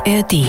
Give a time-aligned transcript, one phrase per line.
[0.00, 0.48] ARD.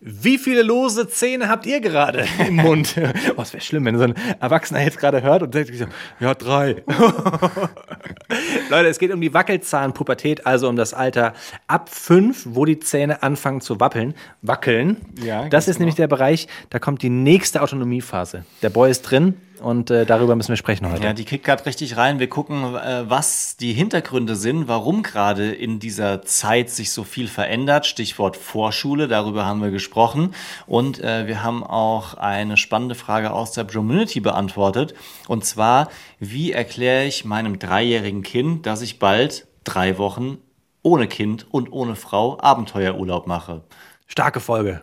[0.00, 2.94] Wie viele lose Zähne habt ihr gerade im Mund?
[3.36, 5.74] Oh, es wäre schlimm, wenn so ein Erwachsener jetzt gerade hört und denkt,
[6.20, 6.82] ja, drei.
[8.70, 11.34] Leute, es geht um die Wackelzahnpubertät, also um das Alter
[11.66, 14.98] ab fünf, wo die Zähne anfangen zu wappeln, wackeln.
[15.22, 18.46] Ja, das ist nämlich der Bereich, da kommt die nächste Autonomiephase.
[18.62, 21.02] Der Boy ist drin und äh, darüber müssen wir sprechen heute.
[21.02, 22.18] Ja, die kickt gerade richtig rein.
[22.18, 27.28] Wir gucken, äh, was die Hintergründe sind, warum gerade in dieser Zeit sich so viel
[27.28, 27.86] verändert.
[27.86, 30.34] Stichwort Vorschule, darüber haben wir gesprochen.
[30.66, 34.94] Und äh, wir haben auch eine spannende Frage aus der Community beantwortet.
[35.28, 35.88] Und zwar,
[36.18, 40.38] wie erkläre ich meinem dreijährigen Kind, dass ich bald drei Wochen
[40.82, 43.64] ohne Kind und ohne Frau Abenteuerurlaub mache?
[44.06, 44.80] Starke Folge.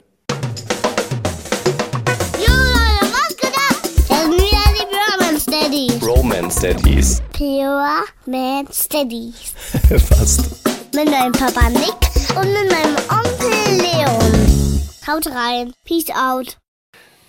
[6.64, 7.22] Daddies.
[7.34, 9.52] Pure Man Steadies.
[10.08, 10.66] Fast.
[10.96, 11.92] Mit meinem Papa Nick
[12.38, 14.82] und mit meinem Onkel Leon.
[15.06, 15.74] Haut rein.
[15.84, 16.56] Peace out.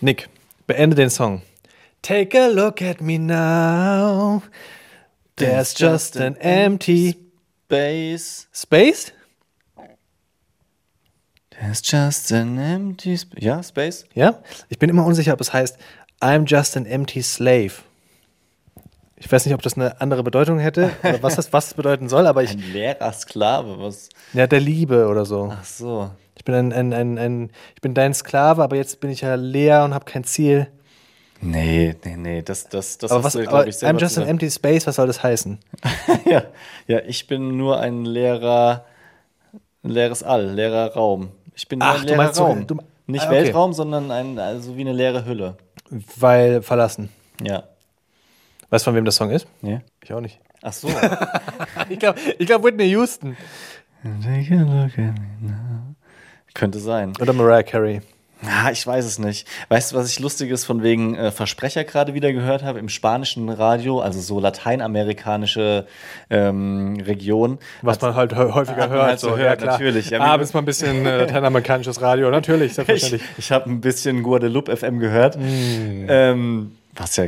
[0.00, 0.28] Nick,
[0.68, 1.42] beende den Song.
[2.02, 4.40] Take a look at me now.
[5.34, 7.16] There's just an empty
[7.66, 8.46] Space.
[8.52, 9.12] space.
[11.50, 13.42] There's just an empty space.
[13.42, 14.04] Ja, Space?
[14.14, 14.40] Ja?
[14.68, 15.76] Ich bin immer unsicher, ob es heißt
[16.20, 17.82] I'm just an empty slave.
[19.16, 22.08] Ich weiß nicht, ob das eine andere Bedeutung hätte oder was das, was das bedeuten
[22.08, 22.50] soll, aber ich.
[22.50, 24.08] Ein leerer Sklave, was?
[24.32, 25.52] Ja, der Liebe oder so.
[25.52, 26.10] Ach so.
[26.36, 29.36] Ich bin ein, ein, ein, ein ich bin dein Sklave, aber jetzt bin ich ja
[29.36, 30.66] leer und habe kein Ziel.
[31.40, 34.18] Nee, nee, nee, das, das, das Aber hast was, du, glaube ich, I'm selber just
[34.18, 35.58] an empty space, was soll das heißen?
[36.24, 36.42] ja,
[36.86, 38.84] ja, ich bin nur ein leerer,
[39.84, 41.30] ein leeres All, leerer Raum.
[41.54, 42.66] Ich bin Ach, ein du leerer so- Raum.
[42.66, 43.44] du- Nicht ah, okay.
[43.44, 45.56] Weltraum, sondern ein, also wie eine leere Hülle.
[46.16, 47.10] Weil verlassen.
[47.42, 47.64] Ja.
[48.74, 49.46] Weißt du, von wem der Song ist?
[49.62, 49.82] Nee?
[50.02, 50.40] Ich auch nicht.
[50.60, 50.88] Ach so.
[51.88, 53.36] Ich glaube, ich glaub Whitney Houston.
[56.54, 57.12] Könnte sein.
[57.20, 58.00] Oder Mariah Carey.
[58.42, 59.46] Ja, ich weiß es nicht.
[59.68, 62.78] Weißt du, was ich Lustiges von wegen äh, Versprecher gerade wieder gehört habe?
[62.80, 65.86] Im spanischen Radio, also so lateinamerikanische
[66.30, 67.58] ähm, Region.
[67.82, 69.06] Was man halt hä- häufiger Hat man hört.
[69.08, 70.10] halt so hört, natürlich.
[70.10, 72.28] Ja, Ja, wie- Abends mal ein bisschen äh, lateinamerikanisches Radio.
[72.30, 73.22] Natürlich, Ich, selbstverständlich.
[73.38, 77.26] ich habe ein bisschen Guadeloupe FM gehört, ähm, was ja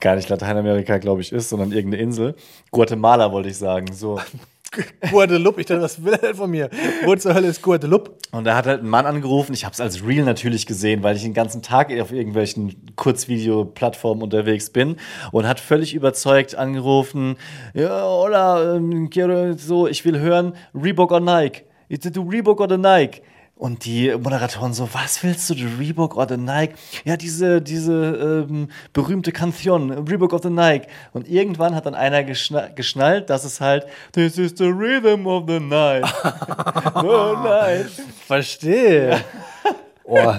[0.00, 2.34] gar nicht Lateinamerika, glaube ich, ist, sondern irgendeine Insel.
[2.70, 3.92] Guatemala wollte ich sagen.
[3.92, 4.20] So.
[5.10, 5.60] Guadeloupe.
[5.60, 6.68] Ich dachte, was will er denn von mir?
[7.04, 8.12] Wo zur Hölle ist Guadeloupe?
[8.32, 9.54] Und da hat halt ein Mann angerufen.
[9.54, 14.22] Ich habe es als Real natürlich gesehen, weil ich den ganzen Tag auf irgendwelchen Kurzvideo-Plattformen
[14.22, 14.96] unterwegs bin
[15.32, 17.36] und hat völlig überzeugt angerufen.
[17.72, 19.08] Ja, hola, ähm,
[19.56, 21.62] so, ich will hören Reebok or Nike.
[21.88, 23.22] Is it the Reebok the Nike?
[23.58, 26.74] Und die Moderatoren so, was willst du, the Reebok or the Nike?
[27.04, 30.86] Ja, diese, diese ähm, berühmte Kantion, Reebok or the Nike.
[31.12, 35.44] Und irgendwann hat dann einer geschna geschnallt, dass es halt, this is the rhythm of
[35.48, 36.04] the night.
[36.94, 37.90] oh night.
[38.26, 39.24] Verstehe.
[40.10, 40.32] Oh,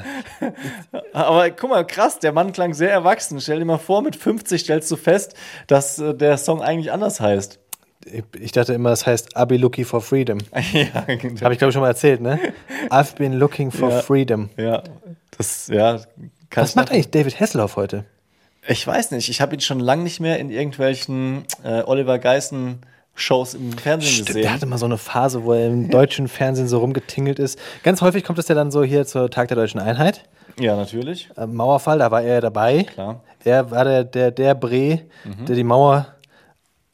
[1.14, 3.40] Aber guck mal, krass, der Mann klang sehr erwachsen.
[3.40, 5.36] Stell dir mal vor, mit 50 stellst du fest,
[5.68, 7.60] dass äh, der Song eigentlich anders heißt.
[8.40, 10.40] Ich, dachte immer, es heißt I'll be looking for freedom.
[10.74, 11.42] ja, genau.
[11.42, 12.40] Habe ich, glaube ich, schon mal erzählt, ne?
[12.90, 14.00] I've been looking for Ja.
[14.02, 14.50] freedom.
[14.58, 14.84] ja,
[15.38, 16.00] das, ja.
[16.50, 18.06] Kann Was macht eigentlich David Hasselhoff heute?
[18.68, 22.80] Ich weiß nicht, ich habe ihn schon lange nicht mehr in irgendwelchen äh, Oliver Geissen
[23.16, 24.42] Shows im Fernsehen Stimmt, gesehen.
[24.44, 27.60] der hatte mal so eine Phase, wo er im deutschen Fernsehen so rumgetingelt ist.
[27.84, 30.24] Ganz häufig kommt es ja dann so hier zur Tag der Deutschen Einheit.
[30.60, 31.30] ja, natürlich.
[31.38, 32.84] Äh, Mauerfall, da war er dabei.
[32.84, 33.22] Klar.
[33.44, 35.46] Er war der, der, der Bre, Mhm.
[35.48, 36.08] der die Mauer.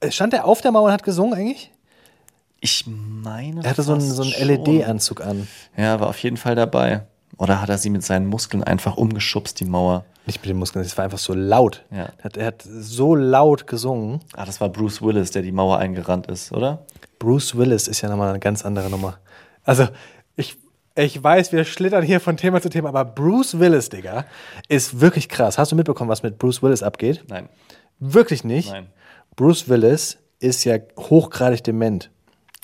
[0.06, 1.72] Äh, Stand er auf der Mauer und hat gesungen eigentlich?
[2.62, 3.64] Ich meine.
[3.64, 4.32] Er hatte so einen, so einen.
[4.32, 5.48] LED-Anzug an.
[5.78, 7.06] Ja, war auf jeden Fall dabei.
[7.38, 10.06] Oder hat er sie mit seinen Muskeln einfach umgeschubst, die Mauer?
[10.26, 11.84] Nicht mit den Muskeln, es war einfach so laut.
[11.92, 12.10] Ja.
[12.18, 14.22] Er, hat, er hat so laut gesungen.
[14.34, 16.86] Ah, das war Bruce Willis, der die Mauer eingerannt ist, oder?
[17.20, 19.20] Bruce Willis ist ja nochmal eine ganz andere Nummer.
[19.64, 19.88] Also,
[20.36, 20.58] ich,
[20.96, 24.26] ich weiß, wir schlittern hier von Thema zu Thema, aber Bruce Willis, Digga,
[24.68, 25.58] ist wirklich krass.
[25.58, 27.26] Hast du mitbekommen, was mit Bruce Willis abgeht?
[27.28, 27.50] Nein.
[28.00, 28.72] Wirklich nicht.
[28.72, 28.88] Nein.
[29.36, 32.12] Bruce Willis ist ja hochgradig dement.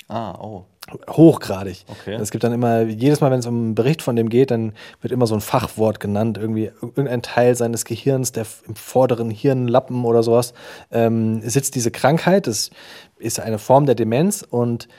[0.08, 0.66] Ah, oh.
[1.10, 1.86] Hochgradig.
[1.88, 2.16] Okay.
[2.16, 4.74] Es gibt dann immer, jedes Mal, wenn es um einen Bericht von dem geht, dann
[5.00, 10.04] wird immer so ein Fachwort genannt, irgendwie irgendein Teil seines Gehirns, der im vorderen Hirnlappen
[10.04, 10.54] oder sowas,
[10.92, 12.48] ähm, sitzt diese Krankheit.
[12.48, 12.72] Das
[13.20, 14.90] ist eine Form der Demenz und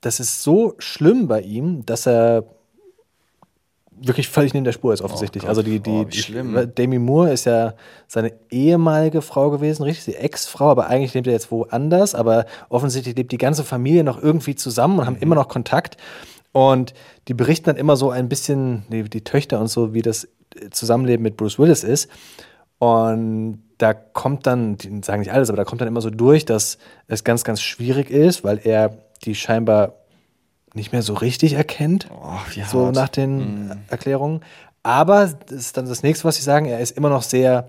[0.00, 2.44] das ist so schlimm bei ihm, dass er
[4.02, 5.42] wirklich völlig neben der Spur ist, offensichtlich.
[5.42, 5.48] Gott.
[5.50, 6.72] also die, die, Oh, die schlimm.
[6.76, 7.74] Demi Moore ist ja
[8.08, 13.16] seine ehemalige Frau gewesen, richtig, die Ex-Frau, aber eigentlich lebt er jetzt woanders, aber offensichtlich
[13.16, 15.22] lebt die ganze Familie noch irgendwie zusammen und haben Mhm.
[15.22, 15.96] immer noch Kontakt.
[16.52, 16.94] Und
[17.28, 20.26] die berichten dann immer so ein bisschen, die, die Töchter und so, wie das
[20.72, 22.08] Zusammenleben mit Bruce Willis ist.
[22.78, 26.44] Und da kommt dann, die sagen nicht alles, aber da kommt dann immer so durch,
[26.44, 29.94] dass es ganz, ganz schwierig ist, weil er die scheinbar
[30.74, 32.08] nicht mehr so richtig erkennt.
[32.10, 32.38] Oh,
[32.70, 32.94] so hart.
[32.94, 34.40] nach den Erklärungen.
[34.82, 37.68] Aber das ist dann das nächste, was sie sagen, er ist immer noch sehr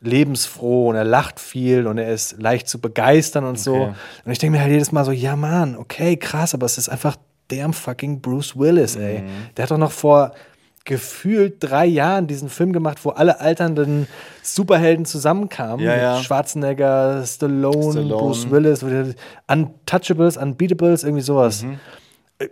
[0.00, 3.74] lebensfroh und er lacht viel und er ist leicht zu begeistern und so.
[3.74, 3.94] Okay.
[4.24, 6.88] Und ich denke mir halt jedes Mal so, ja Mann, okay, krass, aber es ist
[6.88, 7.16] einfach
[7.48, 9.20] damn fucking Bruce Willis, ey.
[9.20, 9.26] Mhm.
[9.56, 10.32] Der hat doch noch vor
[10.84, 14.06] gefühlt drei Jahren diesen Film gemacht, wo alle alternden
[14.42, 15.84] Superhelden zusammenkamen.
[15.84, 16.22] Ja, ja.
[16.22, 18.22] Schwarzenegger, Stallone, Stallone.
[18.22, 18.84] Bruce Willis,
[19.46, 21.62] Untouchables, Unbeatables, irgendwie sowas.
[21.62, 21.78] Mhm.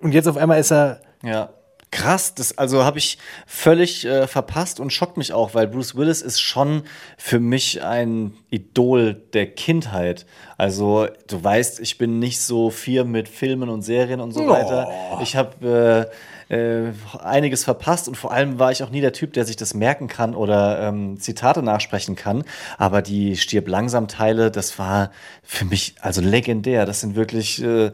[0.03, 1.50] Und jetzt auf einmal ist er Ja.
[1.93, 3.17] Krass, das also habe ich
[3.47, 6.83] völlig äh, verpasst und schockt mich auch, weil Bruce Willis ist schon
[7.17, 10.27] für mich ein Idol der Kindheit.
[10.59, 14.49] Also du weißt, ich bin nicht so viel mit Filmen und Serien und so Oh.
[14.49, 14.88] weiter.
[15.23, 16.11] Ich habe
[16.50, 19.56] äh, äh, einiges verpasst und vor allem war ich auch nie der Typ, der sich
[19.56, 22.44] das merken kann oder ähm, Zitate nachsprechen kann.
[22.79, 25.12] Aber die stirb langsam Teile, das war
[25.44, 26.85] für mich also legendär.
[26.85, 27.93] Das sind wirklich äh,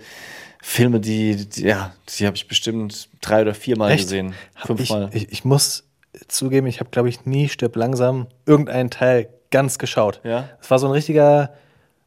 [0.64, 4.04] Filme, die, die ja, die habe ich bestimmt drei oder viermal Echt?
[4.04, 4.32] gesehen.
[4.56, 5.10] Fünfmal.
[5.12, 5.84] Ich, ich, ich muss
[6.28, 10.20] zugeben, ich habe, glaube ich, nie Stirb langsam irgendeinen Teil ganz geschaut.
[10.22, 10.48] Ja.
[10.60, 11.52] Es war so ein richtiger,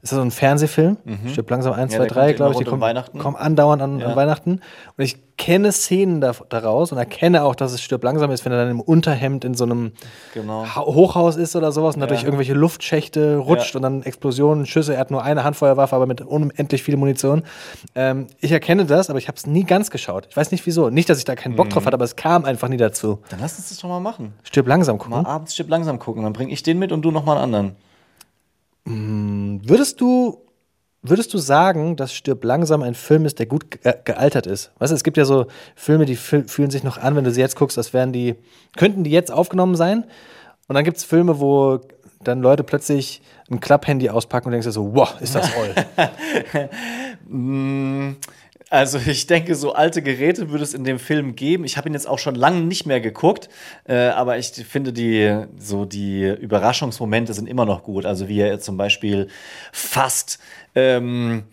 [0.01, 0.97] ist das so ein Fernsehfilm?
[1.31, 2.57] Stirb langsam 1, Ja, 2, der 3, kommt glaube ich.
[2.59, 3.19] Die um kommen, Weihnachten.
[3.19, 4.07] kommen andauernd an, Ja.
[4.07, 4.51] an Weihnachten.
[4.97, 8.53] Und ich kenne Szenen da, daraus und erkenne auch, dass es Stirb langsam ist, wenn
[8.53, 9.91] er dann im Unterhemd in so einem
[10.33, 10.65] Genau.
[10.65, 12.27] Ha- Hochhaus ist oder sowas und dadurch Ja.
[12.27, 13.79] irgendwelche Luftschächte rutscht Ja.
[13.79, 14.93] und dann Explosionen, Schüsse.
[14.93, 17.43] Er hat nur eine Handfeuerwaffe, aber mit unendlich viel Munition.
[17.95, 20.27] Ähm, ich erkenne das, aber ich habe es nie ganz geschaut.
[20.29, 20.89] Ich weiß nicht wieso.
[20.89, 21.71] Nicht, dass ich da keinen Bock Mhm.
[21.71, 23.19] drauf hatte, aber es kam einfach nie dazu.
[23.29, 24.33] Dann lass uns das doch mal machen.
[24.43, 25.21] Stirb langsam gucken.
[25.23, 26.23] Mal abends Stirb langsam gucken.
[26.23, 27.75] Dann bringe ich den mit und du noch mal einen anderen.
[29.67, 30.37] Würdest du,
[31.09, 34.71] würdest du sagen, dass Stirb langsam ein Film ist, der gut ge gealtert ist?
[34.79, 37.31] Weißt du, es gibt ja so Filme, die fü- fühlen sich noch an, wenn du
[37.31, 38.35] sie jetzt guckst, als wären die,
[38.77, 40.05] könnten die jetzt aufgenommen sein?
[40.67, 41.79] Und dann gibt es Filme, wo
[42.23, 43.21] dann Leute plötzlich
[43.51, 45.75] ein Klapphandy auspacken und denkst dir so, wow, ist das oll.
[48.71, 51.65] Also ich denke, so alte Geräte würde es in dem Film geben.
[51.65, 53.47] Ich habe ihn jetzt auch schon lange nicht mehr geguckt,
[53.87, 58.05] äh, aber ich finde die so die Überraschungsmomente sind immer noch gut.
[58.07, 59.27] Also wie er zum Beispiel
[59.71, 60.39] fast
[60.75, 61.43] ähm,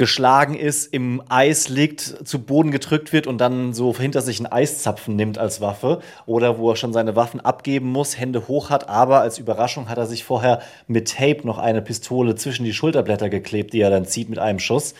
[0.00, 4.50] geschlagen ist, im Eis liegt, zu Boden gedrückt wird und dann so hinter sich einen
[4.50, 8.88] Eiszapfen nimmt als Waffe oder wo er schon seine Waffen abgeben muss, Hände hoch hat,
[8.88, 13.28] aber als Überraschung hat er sich vorher mit Tape noch eine Pistole zwischen die Schulterblätter
[13.28, 14.94] geklebt, die er dann zieht mit einem Schuss.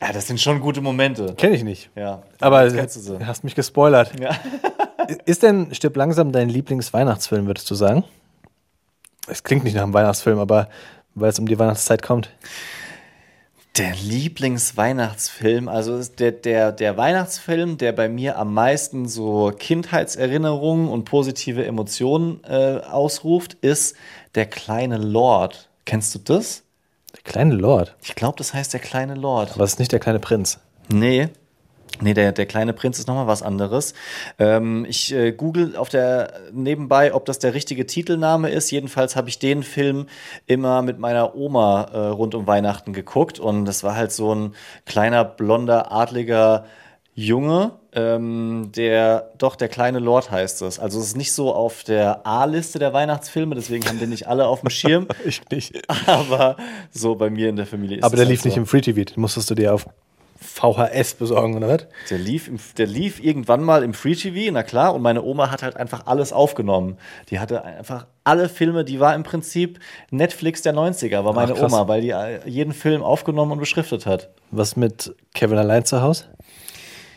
[0.00, 1.34] Ja, das sind schon gute Momente.
[1.36, 1.90] Kenn ich nicht.
[1.96, 4.12] Ja, Aber du hast mich gespoilert.
[4.20, 4.36] Ja.
[5.26, 8.04] Ist denn Stirb langsam dein Lieblingsweihnachtsfilm, würdest du sagen?
[9.26, 10.68] Es klingt nicht nach einem Weihnachtsfilm, aber
[11.16, 12.30] weil es um die Weihnachtszeit kommt.
[13.76, 21.04] Der Lieblingsweihnachtsfilm, also der, der, der Weihnachtsfilm, der bei mir am meisten so Kindheitserinnerungen und
[21.04, 23.96] positive Emotionen äh, ausruft, ist
[24.36, 25.70] Der kleine Lord.
[25.86, 26.62] Kennst du das?
[27.14, 27.96] Der kleine Lord.
[28.00, 29.54] Ich glaube, das heißt Der kleine Lord.
[29.54, 30.60] Aber es ist nicht der kleine Prinz.
[30.88, 31.30] Nee.
[32.00, 33.94] Nee, der, der kleine Prinz ist nochmal was anderes.
[34.38, 38.70] Ähm, ich äh, google auf der nebenbei, ob das der richtige Titelname ist.
[38.70, 40.06] Jedenfalls habe ich den Film
[40.46, 44.54] immer mit meiner Oma äh, rund um Weihnachten geguckt und das war halt so ein
[44.86, 46.64] kleiner, blonder, adliger
[47.16, 50.80] Junge, ähm, der doch der kleine Lord heißt es.
[50.80, 54.48] Also es ist nicht so auf der A-Liste der Weihnachtsfilme, deswegen haben den nicht alle
[54.48, 55.06] auf dem Schirm.
[55.24, 55.88] Ich nicht.
[56.08, 56.56] Aber
[56.90, 58.48] so bei mir in der Familie ist Aber es der halt lief so.
[58.48, 59.04] nicht im Free TV.
[59.04, 59.86] Den musstest du dir auf
[60.44, 61.86] VHS besorgen, oder was?
[62.10, 65.50] Der lief, im, der lief irgendwann mal im Free TV, na klar, und meine Oma
[65.50, 66.96] hat halt einfach alles aufgenommen.
[67.30, 71.72] Die hatte einfach alle Filme, die war im Prinzip Netflix der 90er, war meine krass.
[71.72, 74.30] Oma, weil die äh, jeden Film aufgenommen und beschriftet hat.
[74.50, 76.24] Was mit Kevin allein zu Hause?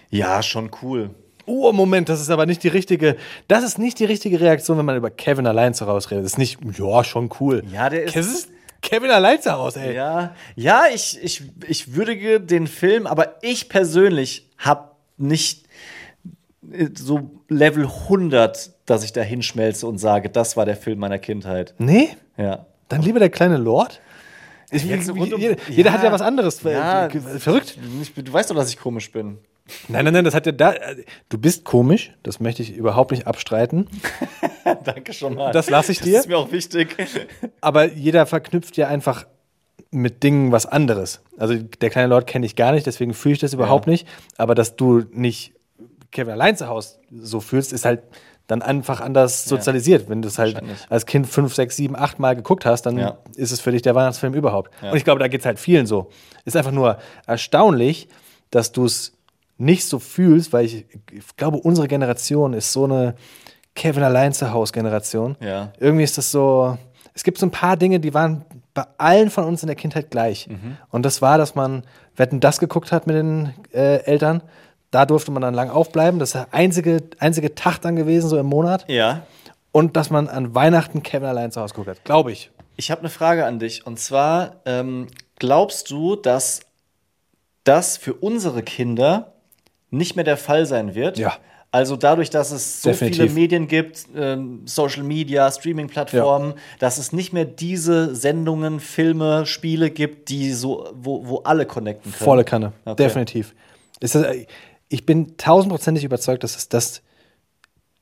[0.09, 1.09] Ja, schon cool.
[1.45, 3.15] Oh, Moment, das ist aber nicht die richtige.
[3.47, 6.25] Das ist nicht die richtige Reaktion, wenn man über Kevin allein zu Hause redet.
[6.25, 7.63] Das ist nicht, ja, schon cool.
[7.71, 8.49] Ja, der ist- Das ist
[8.81, 9.95] Kevin allein zu Hause, ey.
[9.95, 15.65] Ja, ja ich, ich, ich würdige den Film, aber ich persönlich habe nicht
[16.71, 21.19] äh, so Level 100, dass ich da hinschmelze und sage, das war der Film meiner
[21.19, 21.73] Kindheit.
[21.77, 22.09] Nee?
[22.37, 22.65] Ja.
[22.87, 23.99] Dann lieber der kleine Lord?
[24.69, 25.93] Ich, rund um- jeder, jeder Ja.
[25.95, 26.61] hat ja was anderes.
[26.63, 27.77] Ja, Verrückt.
[28.01, 29.39] Ich, du weißt doch, dass ich komisch bin.
[29.87, 30.73] Nein, nein, nein, das hat ja da.
[31.29, 33.87] Du bist komisch, das möchte ich überhaupt nicht abstreiten.
[34.83, 35.51] Danke schon mal.
[35.51, 36.13] Das lasse ich dir.
[36.13, 36.95] Das ist mir auch wichtig.
[37.61, 39.25] Aber jeder verknüpft ja einfach
[39.91, 41.21] mit Dingen was anderes.
[41.37, 43.91] Also der kleine Lord kenne ich gar nicht, deswegen fühle ich das überhaupt Ja.
[43.91, 44.07] nicht.
[44.37, 45.53] Aber dass du nicht
[46.11, 48.01] Kevin allein zu Hause so fühlst, ist halt
[48.47, 50.07] dann einfach anders sozialisiert.
[50.09, 53.17] Wenn du es halt als Kind fünf, sechs, sieben, acht Mal geguckt hast, dann Ja.
[53.35, 54.71] ist es für dich der Weihnachtsfilm überhaupt.
[54.81, 54.91] Ja.
[54.91, 56.09] Und ich glaube, da geht es halt vielen so.
[56.45, 58.07] Ist einfach nur erstaunlich,
[58.51, 59.16] dass du es
[59.57, 63.15] nicht so fühlst, weil ich, ich glaube, unsere Generation ist so eine
[63.75, 65.35] Kevin allein zu Hause Generation.
[65.39, 65.71] Ja.
[65.79, 66.77] Irgendwie ist das so,
[67.13, 70.11] es gibt so ein paar Dinge, die waren bei allen von uns in der Kindheit
[70.11, 70.47] gleich.
[70.47, 70.77] Mhm.
[70.89, 71.83] Und das war, dass man
[72.15, 74.41] Wetten das geguckt hat mit den äh, Eltern,
[74.91, 76.19] Da durfte man dann lang aufbleiben.
[76.19, 78.85] Das ist der einzige, einzige Tag dann gewesen, so im Monat.
[78.87, 79.23] Ja.
[79.71, 82.05] Und dass man an Weihnachten Kevin allein zu Hause geguckt hat.
[82.05, 82.51] Glaube ich.
[82.77, 83.85] Ich habe eine Frage an dich.
[83.85, 85.07] Und zwar, ähm,
[85.39, 86.61] glaubst du, dass
[87.63, 89.33] das für unsere Kinder
[89.89, 91.17] nicht mehr der Fall sein wird?
[91.17, 91.37] Ja.
[91.69, 93.23] Also dadurch, dass es so Definitiv.
[93.23, 99.91] viele Medien gibt, ähm, Social Media, Streaming-Plattformen, dass es nicht mehr diese Sendungen, Filme, Spiele
[99.91, 102.25] gibt, die so, wo, wo alle connecten können.
[102.25, 102.71] Volle Kanne.
[102.85, 103.03] Okay.
[103.03, 103.53] Definitiv.
[103.99, 104.17] Das,
[104.87, 107.01] ich bin tausendprozentig überzeugt, dass es das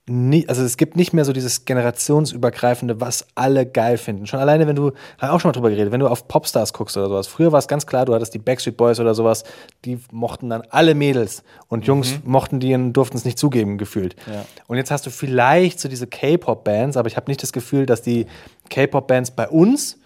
[0.07, 4.27] nie, also es gibt nicht mehr so dieses generationsübergreifende, was alle geil finden.
[4.27, 6.95] Schon alleine, wenn du, haben auch schon mal drüber geredet, wenn du auf Popstars guckst
[6.95, 7.27] oder sowas.
[7.27, 9.43] Früher war es ganz klar, du hattest die Backstreet Boys oder sowas,
[9.83, 14.15] die mochten dann alle Mädels und Jungs mochten die und durften es nicht zugeben, gefühlt.
[14.31, 14.45] Ja.
[14.67, 18.03] Und jetzt hast du vielleicht so diese K-Pop-Bands, aber ich habe nicht das Gefühl, dass
[18.03, 18.27] die
[18.69, 19.97] K-Pop-Bands bei uns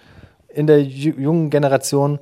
[0.47, 2.19] in der ju- jungen Generation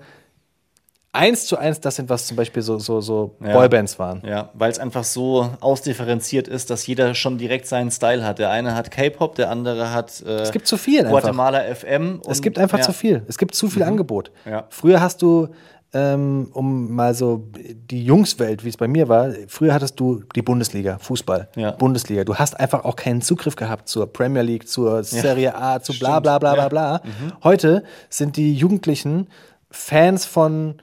[1.17, 3.53] eins zu eins das sind, was zum Beispiel so, so, so Ja.
[3.53, 4.21] Boybands waren.
[4.25, 8.39] Ja, weil es einfach so ausdifferenziert ist, dass jeder schon direkt seinen Style hat.
[8.39, 11.11] Der eine hat K-Pop, der andere hat äh, Es gibt zu viel einfach.
[11.11, 12.21] Guatemala FM.
[12.27, 12.83] Es gibt einfach ja.
[12.83, 13.23] zu viel.
[13.27, 14.31] Es gibt zu viel Angebot.
[14.45, 14.65] Ja.
[14.69, 15.49] Früher hast du,
[15.93, 20.41] ähm, um mal so die Jungswelt, wie es bei mir war, früher hattest du die
[20.41, 21.71] Bundesliga, Fußball, Ja.
[21.71, 22.23] Bundesliga.
[22.25, 26.09] Du hast einfach auch keinen Zugriff gehabt zur Premier League, zur Serie A, zu bla
[26.11, 26.23] Stimmt.
[26.23, 26.69] bla bla bla Ja.
[26.69, 27.01] bla.
[27.43, 29.27] Heute sind die Jugendlichen
[29.71, 30.75] Fans von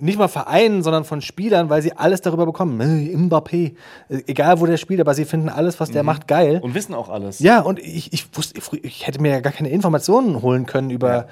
[0.00, 2.80] nicht mal Vereinen, sondern von Spielern, weil sie alles darüber bekommen.
[2.80, 3.74] Äh, Mbappé,
[4.08, 6.60] äh, egal wo der spielt, aber sie finden alles, was der macht, geil.
[6.62, 7.40] Und wissen auch alles.
[7.40, 11.26] Ja, und ich, ich wusste, ich hätte mir ja gar keine Informationen holen können über,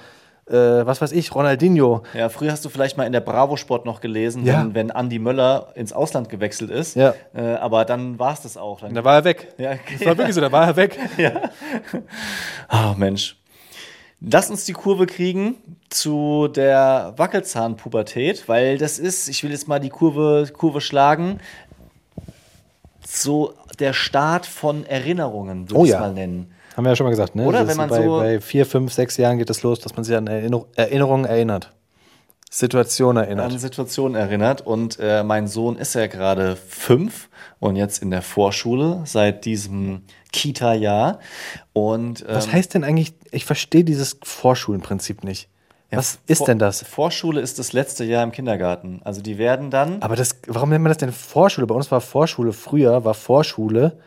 [0.48, 2.02] äh, was weiß ich, Ronaldinho.
[2.14, 4.60] Ja, früher hast du vielleicht mal in der Bravo Sport noch gelesen, Ja.
[4.60, 6.96] wenn, wenn Andi Möller ins Ausland gewechselt ist.
[6.96, 7.14] Ja.
[7.34, 8.80] Äh, aber dann war es das auch.
[8.80, 9.48] Dann Da war er weg.
[9.58, 10.98] Ja, Das war wirklich so, da war er weg.
[12.68, 13.36] Ah, Mensch.
[14.20, 15.54] Lass uns die Kurve kriegen
[15.90, 21.38] zu der Wackelzahnpubertät, weil das ist, ich will jetzt mal die Kurve, Kurve schlagen,
[23.06, 26.00] so der Start von Erinnerungen, würde Oh ich es ja.
[26.00, 26.52] mal nennen.
[26.76, 27.44] Haben wir ja schon mal gesagt, ne?
[27.46, 29.94] Oder Das wenn man bei, so- bei vier, fünf, sechs Jahren geht es los, dass
[29.96, 31.72] man sich an Erinner Erinnerungen erinnert.
[32.50, 33.52] Situationen erinnert.
[33.52, 34.60] An Situationen erinnert.
[34.66, 37.28] Und äh, mein Sohn ist ja gerade fünf
[37.60, 40.02] und jetzt in der Vorschule seit diesem
[40.32, 41.18] Kita-Jahr.
[41.72, 45.48] Und ähm, was heißt denn eigentlich, ich verstehe dieses Vorschulenprinzip nicht.
[45.90, 46.82] Was ist denn das?
[46.82, 49.00] Vorschule ist das letzte Jahr im Kindergarten.
[49.04, 50.02] Also die werden dann.
[50.02, 51.66] Aber das, warum nennt man das denn Vorschule?
[51.66, 53.98] Bei uns war Vorschule früher, war Vorschule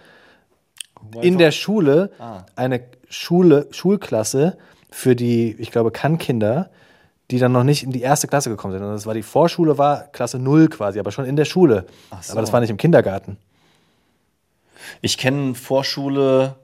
[1.21, 2.45] in der Schule Ah.
[2.55, 4.57] eine Schule, Schulklasse
[4.91, 6.69] für die, ich glaube, Kannkinder,
[7.31, 8.83] die dann noch nicht in die erste Klasse gekommen sind.
[8.83, 11.85] Und das war die Vorschule, war Klasse 0 quasi, aber schon in der Schule.
[12.21, 12.33] so.
[12.33, 13.37] Aber das war nicht im Kindergarten.
[15.01, 16.55] Ich kenne Vorschule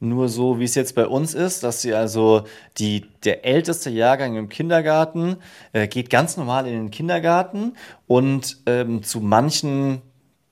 [0.00, 2.44] nur so, wie es jetzt bei uns ist, dass sie also
[2.78, 5.36] die, der älteste Jahrgang im Kindergarten
[5.72, 7.74] äh, geht ganz normal in den Kindergarten
[8.06, 10.02] und ähm, zu manchen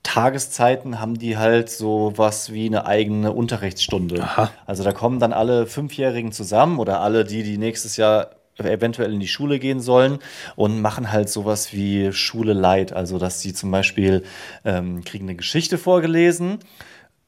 [0.02, 4.28] Tageszeiten haben die halt so was wie eine eigene Unterrichtsstunde.
[4.66, 9.20] Also da kommen dann alle Fünfjährigen zusammen oder alle, die, die nächstes Jahr eventuell in
[9.20, 10.18] die Schule gehen sollen
[10.56, 12.92] und machen halt sowas wie Schule Light.
[12.92, 14.24] Also dass sie zum Beispiel
[14.64, 16.58] ähm, kriegen eine Geschichte vorgelesen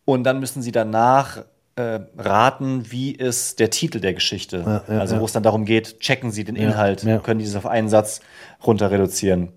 [0.04, 1.44] und dann müssen sie danach
[1.76, 4.82] äh, raten, wie ist der Titel der Geschichte.
[4.88, 5.20] ja, also ja.
[5.20, 8.20] wo es dann darum geht, checken sie den Inhalt, können die das auf einen Satz
[8.64, 9.48] runter reduzieren.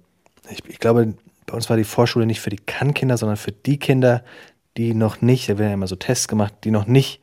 [0.49, 1.13] Ich, ich glaube,
[1.45, 4.23] bei uns war die Vorschule nicht für die Kannkinder, sondern für die Kinder,
[4.77, 7.21] die noch nicht, da werden ja immer so Tests gemacht, die noch nicht,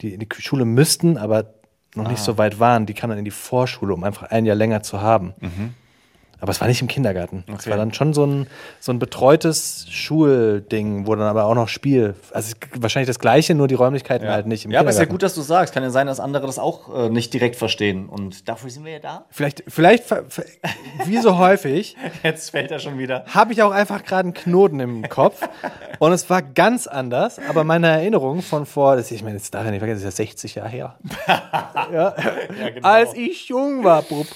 [0.00, 1.54] die in die Schule müssten, aber
[1.94, 2.86] noch nicht so weit waren.
[2.86, 5.34] Die kamen dann in die Vorschule, um einfach ein Jahr länger zu haben.
[6.40, 7.44] Aber es war nicht im Kindergarten.
[7.48, 7.70] Es Okay.
[7.70, 8.46] war dann schon so ein,
[8.80, 13.68] so ein betreutes Schulding, wo dann aber auch noch Spiel, also wahrscheinlich das Gleiche, nur
[13.68, 15.74] die Räumlichkeiten halt nicht im ja, aber ist ja gut, dass du sagst.
[15.74, 18.08] Kann ja sein, dass andere das auch äh, nicht direkt verstehen.
[18.08, 19.24] Und dafür sind wir ja da.
[19.30, 20.04] Vielleicht, vielleicht,
[21.04, 23.24] wie so häufig, Jetzt fällt er schon wieder.
[23.26, 25.48] habe ich auch einfach gerade einen Knoten im Kopf.
[25.98, 29.64] Und es war ganz anders, aber meine Erinnerung von vor, das, ich meine, jetzt darf
[29.64, 30.94] ich nicht vergessen, das ist ja 60 Jahre her.
[31.92, 32.14] ja.
[32.74, 32.88] genau.
[32.88, 34.26] Als ich jung war, Bub.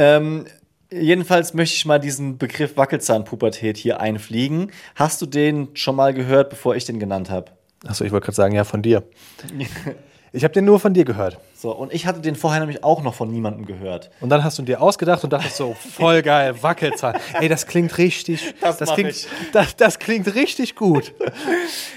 [0.00, 0.46] Ähm,
[0.90, 4.72] jedenfalls möchte ich mal diesen Begriff Wackelzahnpubertät hier einfliegen.
[4.94, 7.52] Hast du den schon mal gehört, bevor ich den genannt habe?
[7.86, 9.04] Achso, ich wollte gerade sagen, ja, von dir.
[10.32, 11.38] Ich habe den nur von dir gehört.
[11.56, 14.12] So, und ich hatte den vorher nämlich auch noch von niemandem gehört.
[14.20, 17.16] Und dann hast du ihn dir ausgedacht und dachtest so, voll geil, Wackelzahn.
[17.40, 19.26] Ey, das klingt richtig, Das das, klingt, ich.
[19.52, 21.12] das, das klingt richtig gut.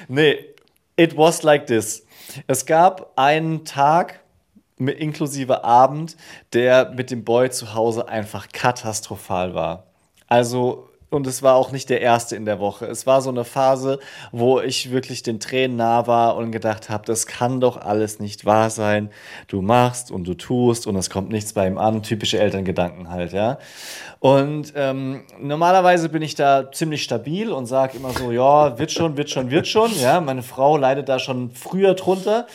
[0.07, 0.45] Nee,
[0.95, 2.07] it was like this.
[2.48, 4.23] Es gab einen Tag
[4.77, 6.18] inklusive Abend,
[6.53, 9.84] der mit dem Boy zu Hause einfach katastrophal war.
[10.27, 12.88] Also Und es war auch nicht der erste in der Woche.
[12.88, 14.00] Es war so eine Phase,
[14.32, 18.46] wo ich wirklich den Tränen nah war und gedacht habe, das kann doch alles nicht
[18.46, 19.12] wahr sein.
[19.48, 22.01] Du machst und du tust und es kommt nichts bei ihm an.
[22.01, 23.60] Typische Elterngedanken halt, ja.
[24.22, 29.15] Und ähm, normalerweise bin ich da ziemlich stabil und sage immer so, ja, wird schon,
[29.15, 29.92] wird schon, wird schon.
[30.00, 32.48] Ja, meine Frau leidet da schon früher drunter.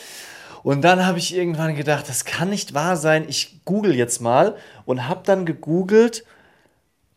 [0.63, 3.25] Und dann habe ich irgendwann gedacht, das kann nicht wahr sein.
[3.27, 6.25] Ich google jetzt mal und habe dann gegoogelt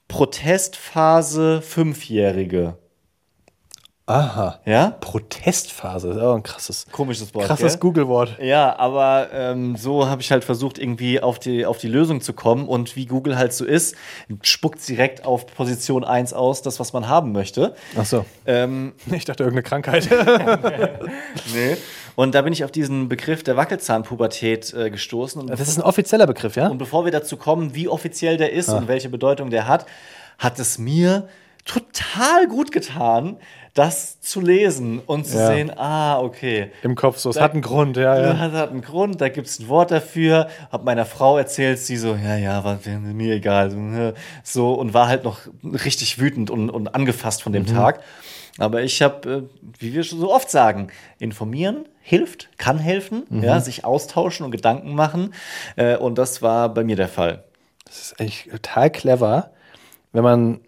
[0.09, 2.77] Protestphase Fünfjährige.
[4.07, 4.61] Aha.
[4.67, 4.91] Ja?
[5.01, 7.47] Protestphase, das ist auch ein krasses, Komisches Wort.
[7.47, 7.79] krasses?
[7.79, 8.37] Google-Wort.
[8.43, 12.33] Ja, aber ähm, so habe ich halt versucht, irgendwie auf die, auf die Lösung zu
[12.33, 12.67] kommen.
[12.67, 13.95] Und wie Google halt so ist,
[14.43, 17.75] spuckt direkt auf Position 1 aus, das, was man haben möchte.
[17.97, 18.25] Ach so.
[18.45, 20.09] Ähm, Ich dachte irgendeine Krankheit.
[21.55, 21.77] nee.
[22.17, 25.41] Und da bin ich auf diesen Begriff der Wackelzahnpubertät äh, gestoßen.
[25.41, 26.69] Und Das ist ein offizieller Begriff, ja?
[26.69, 29.87] Und bevor wir dazu kommen, wie offiziell der ist und welche Bedeutung der hat,
[30.39, 31.29] hat es mir
[31.65, 33.37] total gut getan,
[33.75, 35.47] das zu lesen und zu Ja.
[35.47, 36.71] sehen, ah, okay.
[36.83, 37.31] Im Kopf so.
[37.31, 38.39] Es hat einen Grund, ja, Das ja.
[38.39, 40.49] hat, hat einen Grund, da gibt es ein Wort dafür.
[40.71, 43.71] Hab meiner Frau erzählt, sie so, ja, ja, war mir egal.
[43.71, 44.13] So, ne.
[44.43, 48.01] So, und war halt noch richtig wütend und, und angefasst von dem Tag.
[48.59, 49.43] Aber ich habe, äh,
[49.79, 54.95] wie wir schon so oft sagen, informieren hilft, kann helfen, ja, sich austauschen und Gedanken
[54.95, 55.35] machen.
[55.77, 57.45] Äh, und das war bei mir der Fall.
[57.85, 59.53] Das ist eigentlich total clever,
[60.13, 60.61] wenn man,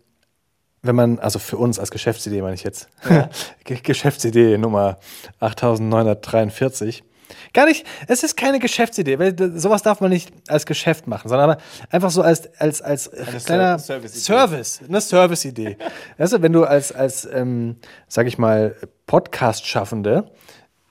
[0.83, 2.89] wenn man, also für uns als Geschäftsidee meine ich jetzt,
[3.65, 4.99] Ge- Geschäftsidee Nummer
[5.41, 7.03] 8943.
[7.53, 11.57] Gar nicht, es ist keine Geschäftsidee, weil sowas darf man nicht als Geschäft machen, sondern
[11.91, 13.11] einfach so als, als, als
[13.45, 14.21] kleiner Ser- Service-Idee.
[14.25, 15.77] Service, eine Service-Idee.
[16.19, 17.77] weißt du, wenn du als, als ähm,
[18.09, 18.77] sag ich mal,
[19.07, 20.31] Podcast-Schaffende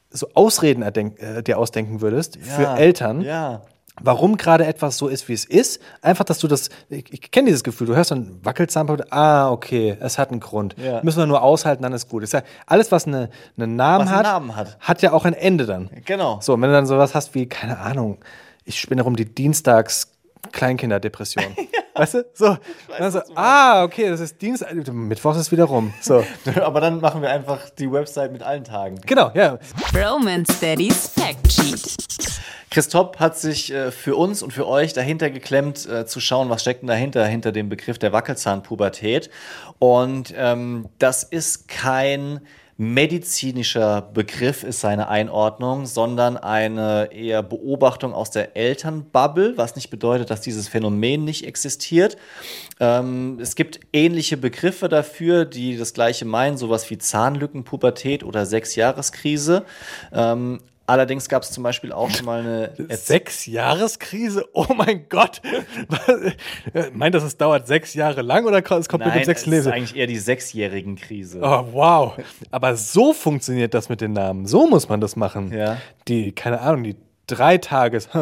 [0.09, 3.61] so Ausreden erdenk, äh, dir ausdenken würdest für Ja, Eltern, Ja.
[4.01, 5.81] Warum gerade etwas so ist, wie es ist.
[6.01, 9.97] Einfach, dass du das, ich, ich kenne dieses Gefühl, du hörst dann Wackelzahnpubertät, ah, okay,
[9.99, 10.75] es hat einen Grund.
[10.77, 11.01] Ja.
[11.03, 12.23] Müssen wir nur aushalten, dann ist gut.
[12.23, 14.77] Ist ja, alles, was eine, einen Namen Was einen hat, Namen hat.
[14.79, 15.89] hat ja auch ein Ende dann.
[16.05, 16.39] Genau.
[16.41, 18.17] So, und wenn du dann sowas hast wie, keine Ahnung,
[18.65, 20.12] ich spinne rum die Dienstags
[20.51, 21.55] Kleinkinderdepression.
[21.95, 22.25] Weißt du?
[22.33, 22.57] So.
[22.97, 25.93] dann so, ah, okay, das ist Dienstag, Mittwoch ist wieder rum.
[26.01, 26.25] So.
[26.61, 28.99] Aber dann machen wir einfach die Website mit allen Tagen.
[29.05, 29.59] genau, ja.
[29.95, 31.95] Roman Steadies Fact Sheet.
[32.71, 36.61] Christoph hat sich äh, für uns und für euch dahinter geklemmt, äh, zu schauen, was
[36.61, 39.29] steckt denn dahinter, hinter dem Begriff der Wackelzahnpubertät.
[39.77, 42.41] Und ähm, das ist kein
[42.77, 50.29] medizinischer Begriff, ist seine Einordnung, sondern eine eher Beobachtung aus der Elternbubble, was nicht bedeutet,
[50.29, 52.17] dass dieses Phänomen nicht existiert.
[52.79, 59.65] Ähm, es gibt ähnliche Begriffe dafür, die das gleiche meinen, sowas wie Zahnlückenpubertät oder Sechsjahreskrise.
[60.11, 64.45] Ähm, Allerdings gab es zum Beispiel auch schon mal eine Sechs Jahreskrise?
[64.53, 65.41] Oh mein Gott!
[66.93, 69.53] Meint das, es dauert sechs Jahre lang oder es kommt mit Nein, dem es sechsten
[69.53, 69.75] ist Leben?
[69.77, 71.39] eigentlich eher die sechsjährigen Krise.
[71.41, 72.13] Oh, wow.
[72.51, 74.45] Aber so funktioniert das mit den Namen.
[74.45, 75.53] So muss man das machen.
[75.53, 75.77] Ja.
[76.09, 78.09] Die, keine Ahnung, die drei Tages.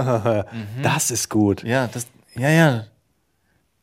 [0.84, 1.64] Das ist gut.
[1.64, 2.86] Ja, das, ja, ja.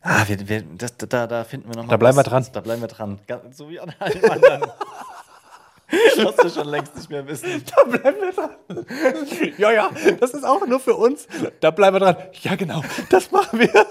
[0.00, 2.26] Ah, wir, wir, das, da, da finden wir noch mal Da bleiben wir was.
[2.30, 2.46] dran.
[2.52, 3.18] Da bleiben wir dran.
[3.50, 4.62] So wie an allen anderen.
[5.90, 7.64] Was wir schon längst nicht mehr wissen.
[7.76, 8.50] Da bleiben wir dran.
[9.56, 11.26] Ja, ja, das ist auch nur für uns.
[11.60, 12.16] Da bleiben wir dran.
[12.42, 13.86] Ja, genau, das machen wir.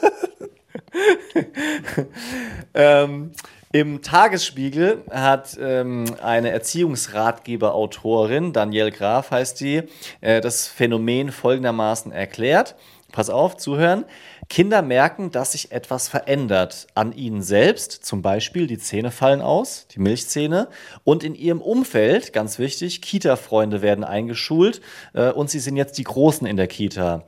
[2.73, 3.31] Ähm,
[3.71, 9.83] Im Tagesspiegel hat ähm, eine Erziehungsratgeber-Autorin, Danielle Graf heißt die,
[10.21, 12.75] äh, das Phänomen folgendermaßen erklärt.
[13.11, 14.05] Pass auf, zuhören.
[14.49, 19.87] Kinder merken, dass sich etwas verändert an ihnen selbst, zum Beispiel die Zähne fallen aus,
[19.93, 20.69] die Milchzähne,
[21.03, 24.81] und in ihrem Umfeld, ganz wichtig, Kita-Freunde werden eingeschult
[25.13, 27.25] äh, und sie sind jetzt die Großen in der Kita.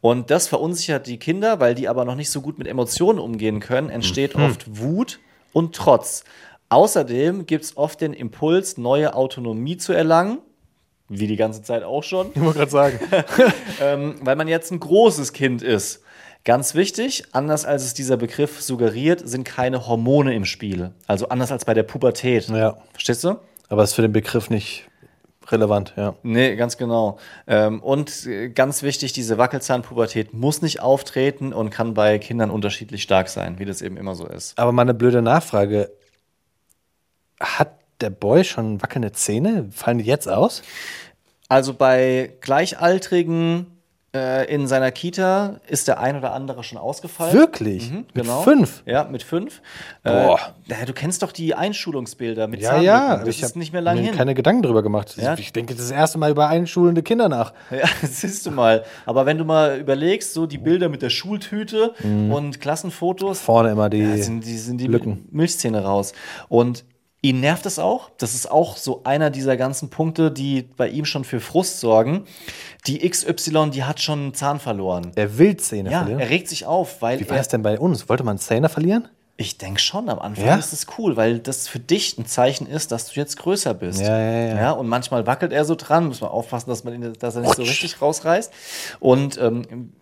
[0.00, 3.60] Und das verunsichert die Kinder, weil die aber noch nicht so gut mit Emotionen umgehen
[3.60, 5.20] können, entsteht oft Wut
[5.52, 6.24] und Trotz.
[6.70, 10.38] Außerdem gibt es oft den Impuls, neue Autonomie zu erlangen,
[11.10, 13.00] wie die ganze Zeit auch schon Ich wollte gerade sagen.
[13.82, 16.02] ähm, weil man jetzt ein großes Kind ist.
[16.44, 20.90] Ganz wichtig, anders als es dieser Begriff suggeriert, sind keine Hormone im Spiel.
[21.06, 22.48] Also anders als bei der Pubertät.
[22.48, 22.78] Ja.
[22.92, 23.36] Verstehst du?
[23.68, 24.88] Aber ist für den Begriff nicht
[25.50, 26.14] relevant, ja.
[26.22, 27.18] Nee, ganz genau.
[27.46, 33.02] Ähm, und äh, ganz wichtig, diese Wackelzahnpubertät muss nicht auftreten und kann bei Kindern unterschiedlich
[33.02, 34.58] stark sein, wie das eben immer so ist.
[34.58, 35.92] Aber mal eine blöde Nachfrage.
[37.40, 39.68] Hat der Boy schon wackelnde Zähne?
[39.72, 40.62] Fallen die jetzt aus?
[41.48, 43.66] Also bei Gleichaltrigen
[44.14, 47.32] in seiner Kita ist der ein oder andere schon ausgefallen.
[47.32, 47.90] Wirklich?
[47.90, 48.42] Mhm, Mit genau.
[48.42, 48.82] fünf?
[48.84, 49.62] Ja, mit fünf.
[50.04, 50.38] Boah.
[50.68, 53.16] Äh, ja, du kennst doch die Einschulungsbilder mit Ja, ja.
[53.16, 54.14] Das ich ist nicht mehr lang mir hin.
[54.14, 55.16] keine Gedanken drüber gemacht.
[55.16, 55.32] Ja.
[55.38, 57.54] Ich denke das erste Mal über einschulende Kinder nach.
[57.70, 58.84] Ja, das siehst du mal.
[59.06, 61.94] Aber wenn du mal überlegst, so die Bilder mit der Schultüte
[62.30, 64.02] und Klassenfotos, Vorne immer die.
[64.04, 65.26] da sind die, sind die Lücken.
[65.30, 66.12] Milchzähne raus.
[66.48, 66.84] Und
[67.22, 68.10] ihn nervt es auch.
[68.18, 72.24] Das ist auch so einer dieser ganzen Punkte, die bei ihm schon für Frust sorgen.
[72.86, 75.12] Die XY, die hat schon einen Zahn verloren.
[75.14, 76.20] er will Zähne Ja, verlieren.
[76.20, 78.08] er regt sich auf, weil Wie war es denn bei uns?
[78.08, 79.08] Wollte man Zähne verlieren?
[79.38, 80.54] ich denke schon, am Anfang Ja?
[80.56, 84.00] ist es cool, weil das für dich ein Zeichen ist, dass du jetzt größer bist.
[84.00, 84.70] Ja, ja, ja.
[84.72, 87.56] und manchmal wackelt er so dran, muss man aufpassen, dass, man ihn, dass er nicht
[87.56, 88.52] so richtig rausreißt.
[89.00, 89.92] Und ähm,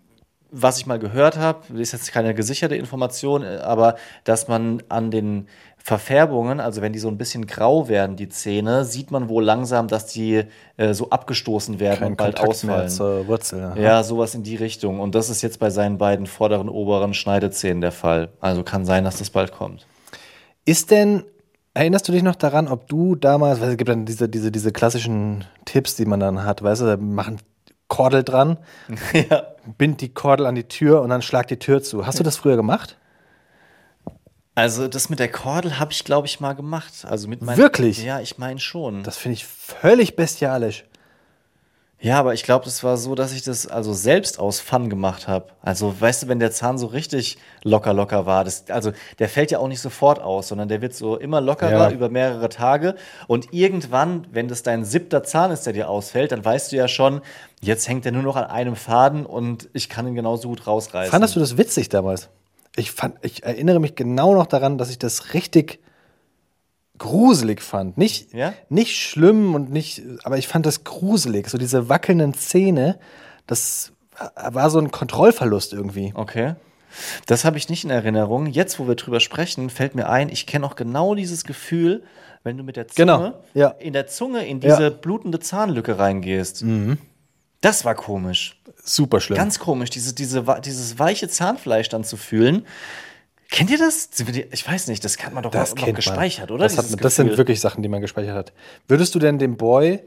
[0.50, 5.10] was ich mal gehört habe, ist jetzt keine gesicherte Information, äh, aber dass man an
[5.10, 5.46] den
[5.82, 9.88] Verfärbungen, also wenn die so ein bisschen grau werden, die Zähne, sieht man wohl langsam,
[9.88, 10.44] dass die
[10.76, 12.90] äh, so abgestoßen werden Kein und bald Kontakt mehr ausfallen.
[12.90, 13.64] zur Wurzel.
[13.64, 13.76] aha.
[13.78, 15.00] Ja, sowas in die Richtung.
[15.00, 18.28] Und das ist jetzt bei seinen beiden vorderen, oberen Schneidezähnen der Fall.
[18.40, 19.86] Also kann sein, dass das bald kommt.
[20.66, 21.24] Ist denn,
[21.72, 24.72] erinnerst du dich noch daran, ob du damals, weil es gibt dann diese, diese, diese
[24.72, 27.38] klassischen Tipps, die man dann hat, weißt du, da machen
[27.88, 28.58] Kordel dran,
[29.30, 29.44] ja.
[29.78, 32.06] bind die Kordel an die Tür und dann schlag die Tür zu.
[32.06, 32.98] Hast du das früher gemacht?
[34.54, 37.04] Also das mit der Kordel habe ich, glaube ich, mal gemacht.
[37.08, 38.02] Also mit meinen- Wirklich?
[38.04, 39.02] Ja, ich meine schon.
[39.04, 40.84] Das finde ich völlig bestialisch.
[42.02, 45.28] ja, aber ich glaube, das war so, dass ich das also selbst aus Fun gemacht
[45.28, 45.48] habe.
[45.60, 49.50] Also weißt du, wenn der Zahn so richtig locker locker war, das, also der fällt
[49.50, 51.90] ja auch nicht sofort aus, sondern der wird so immer lockerer Ja.
[51.90, 52.94] über mehrere Tage.
[53.28, 56.88] Und irgendwann, wenn das dein siebter Zahn ist, der dir ausfällt, dann weißt du ja
[56.88, 57.20] schon,
[57.60, 61.10] jetzt hängt er nur noch an einem Faden und ich kann ihn genauso gut rausreißen.
[61.10, 62.30] Fandest du das witzig damals?
[62.76, 65.80] Ich, fand, ich erinnere mich genau noch daran, dass ich das richtig
[66.98, 67.96] gruselig fand.
[67.98, 68.52] Nicht, Ja?
[68.68, 71.48] nicht schlimm und nicht, aber ich fand das gruselig.
[71.48, 72.98] So diese wackelnden Zähne,
[73.46, 73.92] das
[74.36, 76.12] war so ein Kontrollverlust irgendwie.
[76.14, 76.54] Okay.
[77.26, 78.46] Das habe ich nicht in Erinnerung.
[78.46, 82.02] Jetzt, wo wir drüber sprechen, fällt mir ein, ich kenne auch genau dieses Gefühl,
[82.42, 83.68] wenn du mit der Zunge Genau, ja.
[83.68, 84.90] in der Zunge in diese Ja.
[84.90, 84.94] Mhm.
[85.00, 86.64] blutende Zahnlücke reingehst.
[87.60, 88.60] Das war komisch.
[88.82, 89.36] Super schlimm.
[89.36, 92.66] Ganz komisch, diese, diese, dieses weiche Zahnfleisch dann zu fühlen.
[93.50, 94.08] Kennt ihr das?
[94.52, 96.54] Ich weiß nicht, das hat man doch das noch gespeichert, man.
[96.56, 96.64] oder?
[96.64, 98.52] Das, hat, das sind wirklich Sachen, die man gespeichert hat.
[98.88, 100.00] Würdest du denn dem Boy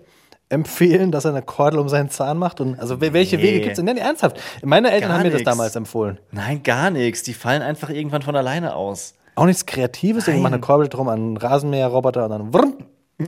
[0.49, 2.61] empfehlen, dass er eine Kordel um seinen Zahn macht?
[2.61, 3.43] Und, also wel- welche Nee.
[3.43, 3.85] Wege gibt es denn?
[3.85, 4.39] Nein, ernsthaft.
[4.63, 6.19] Meine Eltern Gar haben mir das damals empfohlen.
[6.31, 7.23] Nein, gar nichts.
[7.23, 9.15] Die fallen einfach irgendwann von alleine aus.
[9.35, 12.75] Auch nichts Kreatives, irgendwie machen eine Kordel drum an einen Rasenmäherroboter und dann wurm.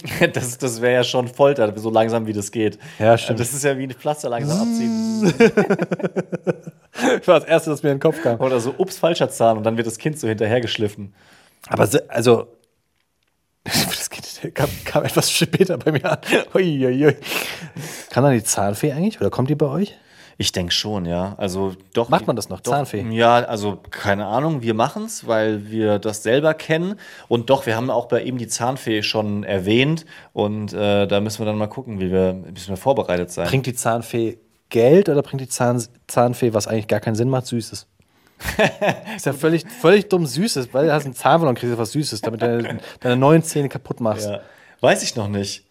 [0.33, 2.77] Das, das wäre ja schon Folter, so langsam wie das geht.
[2.99, 3.39] Ja, stimmt.
[3.39, 5.33] Das ist ja wie ein Pflaster langsam abziehen.
[7.19, 8.39] Das war das Erste, das mir in den Kopf kam.
[8.39, 11.13] Oder so, ups, falscher Zahn und dann wird das Kind so hinterhergeschliffen.
[11.67, 12.47] Aber se- also,
[13.65, 16.19] das Kind kam, kam etwas später bei mir an.
[16.53, 17.17] Uiuiui.
[18.11, 19.19] Kann dann die Zahnfee eigentlich?
[19.19, 19.93] Oder kommt die bei euch?
[20.37, 21.35] Ich denke schon, ja.
[21.37, 22.09] Also doch.
[22.09, 22.59] Macht man das noch?
[22.59, 23.05] Doch, Zahnfee?
[23.11, 26.95] Ja, also keine Ahnung, wir machen es, weil wir das selber kennen.
[27.29, 30.05] Und doch, wir haben auch bei ihm die Zahnfee schon erwähnt.
[30.33, 33.47] Und äh, da müssen wir dann mal gucken, wie wir, müssen wir vorbereitet sein.
[33.47, 34.37] Bringt die Zahnfee
[34.69, 37.87] Geld oder bringt die Zahn, Zahnfee, was eigentlich gar keinen Sinn macht, Süßes?
[39.15, 41.93] ist ja völlig, völlig dumm Süßes, weil du hast einen Zahn verloren, kriegst du was
[41.93, 44.27] Süßes, damit du deine, deine neuen Zähne kaputt machst.
[44.27, 44.41] ja.
[44.81, 45.64] Weiß ich noch nicht.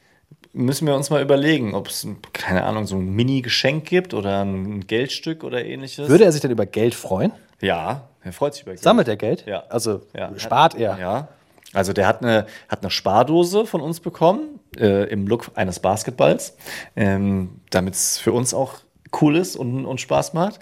[0.55, 4.87] Müssen wir uns mal überlegen, ob es, keine Ahnung, so ein Mini-Geschenk gibt oder ein
[4.87, 6.09] Geldstück oder ähnliches.
[6.09, 7.33] Würde er sich denn über Geld freuen?
[7.61, 8.83] ja, er freut sich über Geld.
[8.83, 9.45] Sammelt er Geld?
[9.47, 9.64] Ja.
[9.69, 10.31] Also Ja.
[10.38, 10.99] spart er?
[10.99, 11.29] Ja.
[11.75, 16.57] Also der hat eine, hat eine Spardose von uns bekommen, äh, im Look eines Basketballs,
[16.95, 18.75] ähm, damit es für uns auch
[19.20, 20.61] cool ist und, und Spaß macht.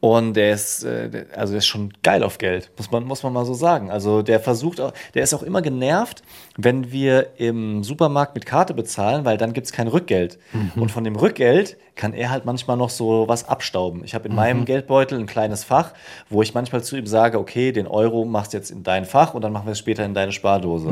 [0.00, 3.32] Und der ist, äh, also der ist schon geil auf Geld, muss man, muss man
[3.32, 3.90] mal so sagen.
[3.90, 6.22] Also der versucht auch, der ist auch immer genervt,
[6.56, 10.38] wenn wir im Supermarkt mit Karte bezahlen, weil dann gibt es kein Rückgeld.
[10.76, 14.02] Und von dem Rückgeld kann er halt manchmal noch so was abstauben.
[14.04, 15.92] Ich habe in meinem Geldbeutel ein kleines Fach,
[16.28, 19.34] wo ich manchmal zu ihm sage, okay, den Euro machst du jetzt in dein Fach
[19.34, 20.90] und dann machen wir es später in deine Spardose.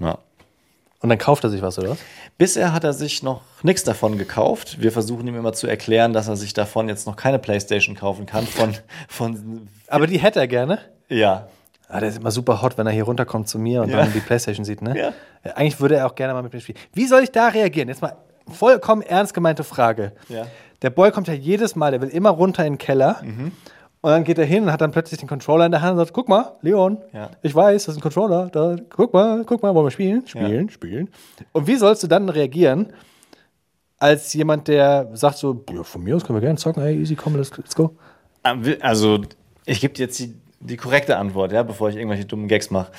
[0.00, 0.18] Ja.
[1.00, 1.96] Und dann kauft er sich was, oder?
[2.38, 4.80] Bisher hat er sich noch nichts davon gekauft.
[4.80, 8.24] Wir versuchen ihm immer zu erklären, dass er sich davon jetzt noch keine Playstation kaufen
[8.26, 8.46] kann.
[8.46, 8.74] Von,
[9.08, 10.78] von Aber die hätte er gerne.
[11.08, 11.48] ja.
[11.88, 13.98] Ah, der ist immer super hot, wenn er hier runterkommt zu mir und Ja.
[13.98, 14.98] dann die Playstation sieht, ne?
[14.98, 15.12] Ja.
[15.54, 16.76] Eigentlich würde er auch gerne mal mit mir spielen.
[16.92, 17.88] Wie soll ich da reagieren?
[17.88, 18.16] Jetzt mal
[18.52, 20.10] vollkommen ernst gemeinte Frage.
[20.28, 20.48] Ja.
[20.82, 23.20] Der Boy kommt ja jedes Mal, der will immer runter in den Keller.
[23.22, 23.52] Mhm.
[24.06, 25.98] Und dann geht er hin und hat dann plötzlich den Controller in der Hand und
[25.98, 27.28] sagt: Guck mal, Leon, Ja.
[27.42, 28.48] ich weiß, das ist ein Controller.
[28.52, 30.24] Da, guck mal, guck mal, wollen wir spielen?
[30.28, 31.08] Spielen, spielen.
[31.50, 32.92] Und wie sollst du dann reagieren,
[33.98, 37.16] als jemand, der sagt so: ja, Von mir aus können wir gerne zocken, hey, easy,
[37.16, 37.96] komm, let's, let's go.
[38.80, 39.22] Also,
[39.64, 42.92] ich gebe dir jetzt die, die korrekte Antwort, ja, bevor ich irgendwelche dummen Gags mache.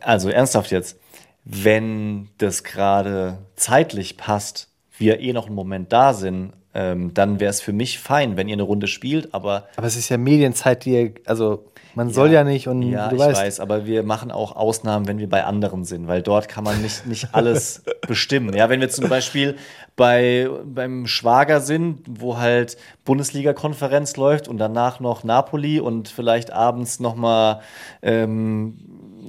[0.00, 0.98] Also, ernsthaft jetzt.
[1.44, 7.50] Wenn das gerade zeitlich passt, wir eh noch einen Moment da sind ähm, dann wäre
[7.50, 10.84] es für mich fein, wenn ihr eine Runde spielt, aber Aber es ist ja Medienzeit,
[10.84, 13.40] die ihr, also man soll ja nicht und ja, du ich weißt.
[13.40, 16.80] weiß, aber wir machen auch Ausnahmen, wenn wir bei anderen sind, weil dort kann man
[16.80, 18.54] nicht, nicht alles bestimmen.
[18.54, 19.56] Ja, wenn wir zum Beispiel
[19.96, 27.00] bei, beim Schwager sind, wo halt Bundesliga-Konferenz läuft und danach noch Napoli und vielleicht abends
[27.00, 27.60] nochmal
[28.02, 28.78] ähm,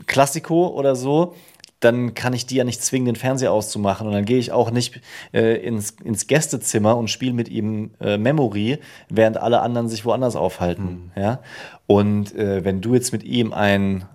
[0.05, 1.35] Klassiko oder so,
[1.81, 4.07] dann kann ich die ja nicht zwingen, den Fernseher auszumachen.
[4.07, 5.01] Und dann gehe ich auch nicht
[5.33, 10.35] äh, ins, ins Gästezimmer und spiele mit ihm äh, Memory, während alle anderen sich woanders
[10.35, 11.11] aufhalten.
[11.15, 11.39] Ja?
[11.87, 14.05] Und äh, wenn du jetzt mit ihm ein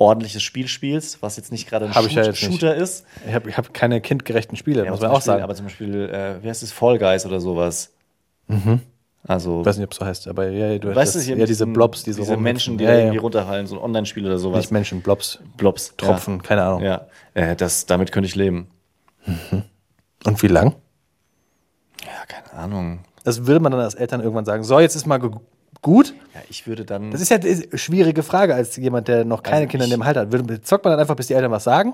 [0.00, 2.60] ordentliches Spiel spielst, was jetzt nicht gerade ein ich ja Shoot- jetzt nicht.
[2.60, 5.42] Shooter ist, Ich habe ich hab keine kindgerechten Spiele, ja, muss man auch Beispiel, sagen.
[5.42, 7.92] aber zum Beispiel, äh, wie heißt es, Fall Guys oder sowas.
[9.28, 11.44] Also, ich weiß nicht, ob es so heißt, aber ja, du weißt du, das, ja,
[11.44, 12.38] diese Blobs, diese, diese.
[12.38, 13.02] Menschen, die ja, da ja.
[13.04, 14.60] irgendwie runterhallen, so ein Online-Spiel oder sowas.
[14.60, 15.94] Nicht Menschen, Blobs, Blobs.
[15.98, 16.82] Tropfen, keine Ahnung.
[16.82, 17.42] Ja, ja.
[17.42, 18.68] Äh, das, damit könnte ich leben.
[20.24, 20.76] Und wie lang?
[22.02, 23.00] Ja, keine Ahnung.
[23.22, 26.14] Das würde man dann als Eltern irgendwann sagen, so, jetzt ist mal gut.
[26.34, 27.10] Ja, ich würde dann.
[27.10, 30.02] Das ist ja eine schwierige Frage als jemand, der noch keine Also Kinder in dem
[30.02, 30.66] Alter hat.
[30.66, 31.92] Zockt man dann einfach, bis die Eltern was sagen?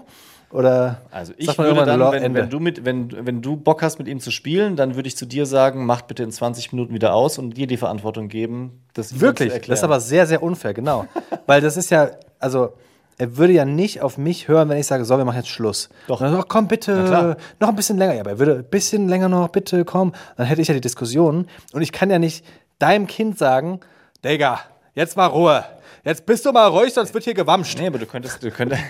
[0.54, 4.06] Oder Also ich würde dann, wenn, wenn, du mit, wenn, wenn du Bock hast, mit
[4.06, 7.12] ihm zu spielen, dann würde ich zu dir sagen, mach bitte in 20 Minuten wieder
[7.12, 11.06] aus und dir die Verantwortung geben, das Wirklich, das ist aber sehr, sehr unfair, genau.
[11.46, 12.74] Weil das ist ja, also
[13.18, 15.88] er würde ja nicht auf mich hören, wenn ich sage, so, wir machen jetzt Schluss.
[16.06, 16.20] Doch.
[16.20, 18.14] Und dann, so, komm bitte, noch ein bisschen länger.
[18.14, 20.12] Ja, aber er würde ein bisschen länger noch, bitte, komm.
[20.36, 21.48] Dann hätte ich ja die Diskussion.
[21.72, 22.44] Und ich kann ja nicht
[22.78, 23.80] deinem Kind sagen,
[24.24, 24.60] Digga,
[24.94, 25.64] jetzt mal Ruhe.
[26.04, 27.78] Jetzt bist du mal ruhig, sonst wird hier gewamscht.
[27.78, 28.82] Nee, aber du könntest, du könntest,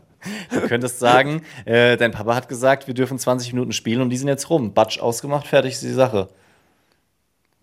[0.50, 4.16] du könntest sagen, äh, dein Papa hat gesagt, wir dürfen 20 Minuten spielen und die
[4.16, 4.74] sind jetzt rum.
[4.74, 6.28] Batsch ausgemacht, fertig ist die Sache.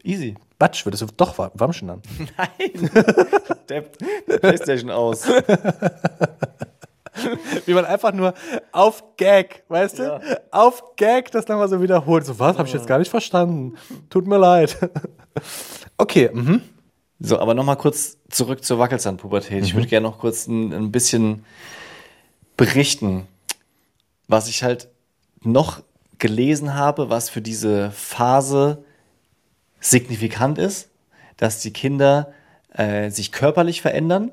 [0.04, 0.36] Easy.
[0.58, 2.02] Batsch, würdest du doch wa- wamschen dann.
[2.38, 2.90] Nein.
[3.70, 3.82] der,
[4.40, 5.28] Playstation aus.
[7.66, 8.34] Wie man einfach nur
[8.72, 10.04] auf Gag, weißt du?
[10.04, 10.22] Ja.
[10.52, 12.26] Auf Gag das nochmal so wiederholt.
[12.26, 12.58] So, was?
[12.58, 13.76] Hab ich jetzt gar nicht verstanden.
[14.10, 14.78] Tut mir leid.
[15.98, 16.62] Okay, mhm.
[17.20, 19.64] So, aber nochmal kurz zurück zur Wackelzahnpubertät.
[19.64, 21.46] Ich würde gerne noch kurz ein, ein bisschen
[22.58, 23.28] berichten,
[24.28, 24.90] was ich halt
[25.42, 25.82] noch
[26.20, 28.84] gelesen habe, was für diese Phase
[29.80, 30.90] signifikant ist,
[31.38, 32.34] dass die Kinder
[32.74, 34.32] äh, sich körperlich verändern,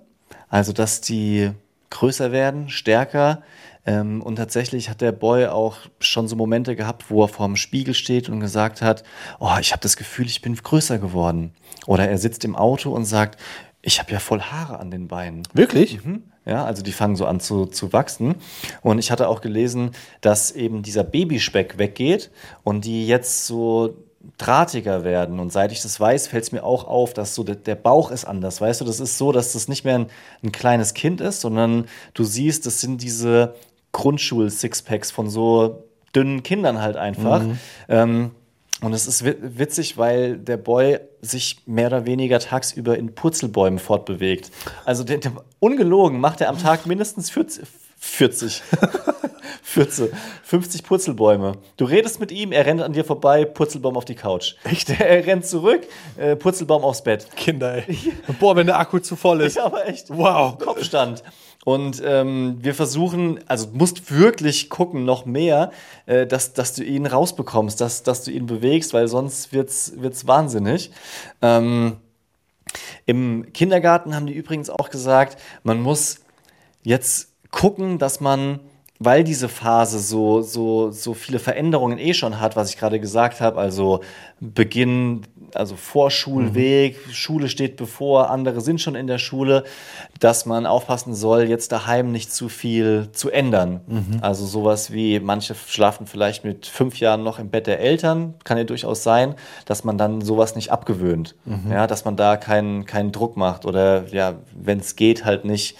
[0.48, 1.50] also dass die
[1.90, 3.42] größer werden, stärker.
[3.86, 7.94] Ähm, und tatsächlich hat der Boy auch schon so Momente gehabt, wo er vorm Spiegel
[7.94, 9.04] steht und gesagt hat,
[9.38, 11.52] oh, ich habe das Gefühl, ich bin größer geworden.
[11.86, 13.40] Oder er sitzt im Auto und sagt,
[13.82, 15.42] ich habe ja voll Haare an den Beinen.
[15.54, 16.04] Wirklich?
[16.04, 16.24] Mhm.
[16.44, 18.34] Ja, also die fangen so an zu, zu wachsen.
[18.82, 22.30] Und ich hatte auch gelesen, dass eben dieser Babyspeck weggeht
[22.64, 23.94] und die jetzt so
[24.36, 25.38] drahtiger werden.
[25.38, 28.10] Und seit ich das weiß, fällt es mir auch auf, dass so der, der Bauch
[28.10, 28.60] ist anders.
[28.60, 30.06] Weißt du, das ist so, dass das nicht mehr ein,
[30.42, 33.54] ein kleines Kind ist, sondern du siehst, das sind diese
[33.92, 37.42] Grundschul-Sixpacks von so dünnen Kindern halt einfach.
[37.88, 38.32] Ähm,
[38.82, 43.78] und es ist wi- witzig, weil der Boy sich mehr oder weniger tagsüber in Purzelbäumen
[43.78, 44.50] fortbewegt.
[44.86, 47.66] Also der, der, ungelogen macht er am Tag mindestens 40,
[47.98, 48.62] 40,
[49.62, 50.10] 40,
[50.44, 51.52] 50 Purzelbäume.
[51.76, 54.54] Du redest mit ihm, er rennt an dir vorbei, Purzelbaum auf die Couch.
[54.64, 54.88] Echt?
[55.00, 55.82] Er rennt zurück,
[56.16, 57.26] äh, Purzelbaum aufs Bett.
[57.36, 57.98] Kinder, ey.
[58.40, 59.56] Boah, wenn der Akku zu voll ist.
[59.56, 60.08] Ja, aber echt.
[60.08, 60.56] Wow.
[60.58, 61.22] Kopfstand.
[61.64, 65.72] Und ähm, wir versuchen, also musst wirklich gucken, noch mehr,
[66.06, 70.26] äh, dass, dass du ihn rausbekommst, dass, dass du ihn bewegst, weil sonst wird's, wird's
[70.26, 70.90] wahnsinnig.
[71.42, 71.96] Ähm,
[73.04, 76.20] Im Kindergarten haben die übrigens auch gesagt, man muss
[76.82, 78.60] jetzt gucken, dass man,
[78.98, 83.42] weil diese Phase so, so, so viele Veränderungen eh schon hat, was ich gerade gesagt
[83.42, 84.00] habe, also
[84.40, 89.64] Beginn, also Vorschulweg, Schule steht bevor, andere sind schon in der Schule,
[90.18, 93.80] dass man aufpassen soll, jetzt daheim nicht zu viel zu ändern.
[94.22, 98.58] Also sowas wie, manche schlafen vielleicht mit fünf Jahren noch im Bett der Eltern, kann
[98.58, 99.34] ja durchaus sein,
[99.64, 101.34] dass man dann sowas nicht abgewöhnt.
[101.70, 105.76] Ja, dass man da keinen, keinen Druck macht oder ja, wenn es geht, halt nicht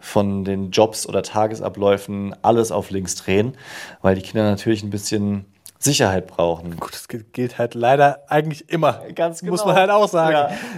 [0.00, 3.54] von den Jobs oder Tagesabläufen alles auf links drehen,
[4.02, 5.46] weil die Kinder natürlich ein bisschen
[5.84, 6.76] Sicherheit brauchen.
[6.78, 9.02] Gut, das gilt- halt leider eigentlich immer.
[9.14, 9.72] Ganz Muss genau.
[9.72, 10.34] man halt auch sagen.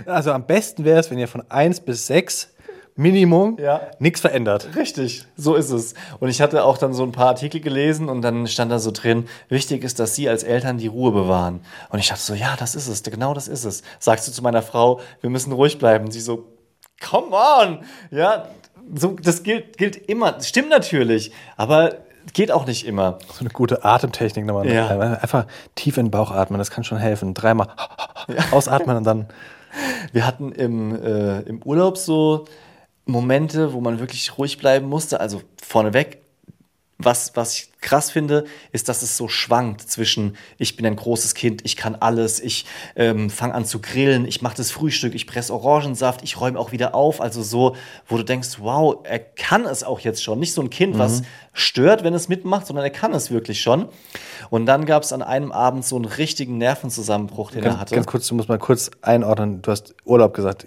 [0.06, 0.12] Ja.
[0.12, 2.50] Also am besten wäre es, wenn ihr von 1 bis 6
[2.98, 3.82] Minimum Ja.
[3.98, 4.68] nichts verändert.
[4.74, 5.92] Richtig, so ist es.
[6.18, 8.90] Und ich hatte auch dann so ein paar Artikel gelesen und dann stand da so
[8.90, 11.60] drin, wichtig ist, dass Sie als Eltern die Ruhe bewahren.
[11.90, 13.82] Und ich dachte so, ja, das ist es, genau das ist es.
[13.98, 16.10] Sagst du zu meiner Frau, wir müssen ruhig bleiben.
[16.10, 16.46] Sie so,
[17.06, 17.80] come on!
[18.10, 18.48] Ja,
[18.94, 20.32] so, das gilt, gilt immer.
[20.32, 21.96] Das stimmt natürlich, aber
[22.32, 23.18] geht auch nicht immer.
[23.32, 24.68] So eine gute Atemtechnik nochmal.
[24.68, 24.88] Ja.
[24.88, 27.34] Einfach tief in den Bauch atmen, das kann schon helfen.
[27.34, 27.68] Dreimal
[28.50, 29.26] ausatmen und dann.
[30.12, 32.46] Wir hatten im, äh, im Urlaub so
[33.04, 35.20] Momente, wo man wirklich ruhig bleiben musste.
[35.20, 36.22] Also vorneweg,
[36.98, 41.34] was, was ich krass finde, ist, dass es so schwankt zwischen, ich bin ein großes
[41.34, 42.64] Kind, ich kann alles, ich
[42.96, 46.72] ähm, fange an zu grillen, ich mache das Frühstück, ich presse Orangensaft, ich räume auch
[46.72, 47.20] wieder auf.
[47.20, 47.76] Also so,
[48.08, 50.38] wo du denkst, wow, er kann es auch jetzt schon.
[50.38, 53.88] Nicht so ein Kind, was stört, wenn es mitmacht, sondern er kann es wirklich schon.
[54.50, 57.94] Und dann gab es an einem Abend so einen richtigen Nervenzusammenbruch, den er Ganz, hatte.
[57.94, 59.60] ganz kurz, du musst mal kurz einordnen.
[59.62, 60.66] Du hast Urlaub gesagt.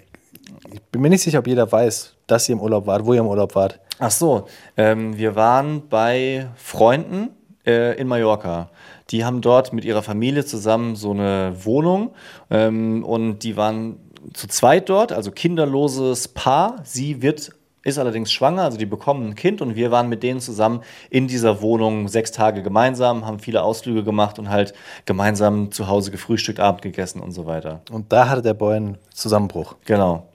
[0.92, 3.26] Bin mir nicht sicher, ob jeder weiß, dass ihr im Urlaub wart, wo ihr im
[3.26, 3.78] Urlaub wart.
[4.00, 7.30] Ach so, ähm, wir waren bei Freunden
[7.66, 8.70] äh, in Mallorca.
[9.10, 12.12] Die haben dort mit ihrer Familie zusammen so eine Wohnung
[12.50, 13.98] ähm, und die waren
[14.34, 16.76] zu zweit dort, also kinderloses Paar.
[16.84, 20.40] Sie wird ist allerdings schwanger, also die bekommen ein Kind und wir waren mit denen
[20.40, 24.74] zusammen in dieser Wohnung sechs Tage gemeinsam, haben viele Ausflüge gemacht und halt
[25.06, 27.80] gemeinsam zu Hause gefrühstückt, Abend gegessen und so weiter.
[27.90, 29.76] Und da hatte der Boy einen Zusammenbruch.
[29.86, 30.28] Genau.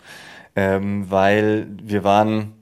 [0.56, 2.54] Ähm, weil wir waren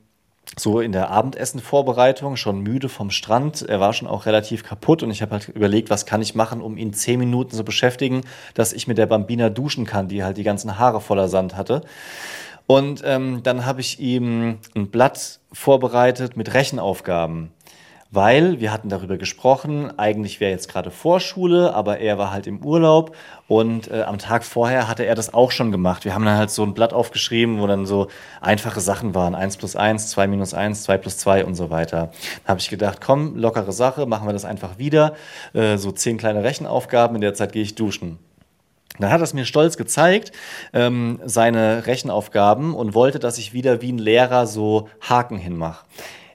[0.58, 3.62] so in der Abendessenvorbereitung schon müde vom Strand.
[3.64, 6.62] Er war schon auch relativ kaputt und ich habe halt überlegt, was kann ich machen,
[6.62, 8.22] um ihn zehn Minuten zu beschäftigen,
[8.54, 11.82] dass ich mit der Bambina duschen kann, die halt die ganzen Haare voller Sand hatte.
[12.68, 17.52] Und ähm, dann habe ich ihm ein Blatt vorbereitet mit Rechenaufgaben.
[18.16, 22.64] Weil wir hatten darüber gesprochen, eigentlich wäre jetzt gerade Vorschule, aber er war halt im
[22.64, 23.16] Urlaub
[23.48, 26.06] und äh, am Tag vorher hatte er das auch schon gemacht.
[26.06, 29.34] Wir haben dann halt so ein Blatt aufgeschrieben, wo dann so einfache Sachen waren.
[29.34, 32.12] 1 plus 1, 2 minus 1, 2 plus 2 und so weiter.
[32.44, 35.16] Dann habe ich gedacht, komm, lockere Sache, machen wir das einfach wieder.
[35.54, 38.20] Äh, so zehn kleine Rechenaufgaben, in der Zeit gehe ich duschen.
[39.00, 40.34] Dann hat er es mir stolz gezeigt,
[40.72, 45.84] ähm, seine Rechenaufgaben und wollte, dass ich wieder wie ein Lehrer so Haken hinmache.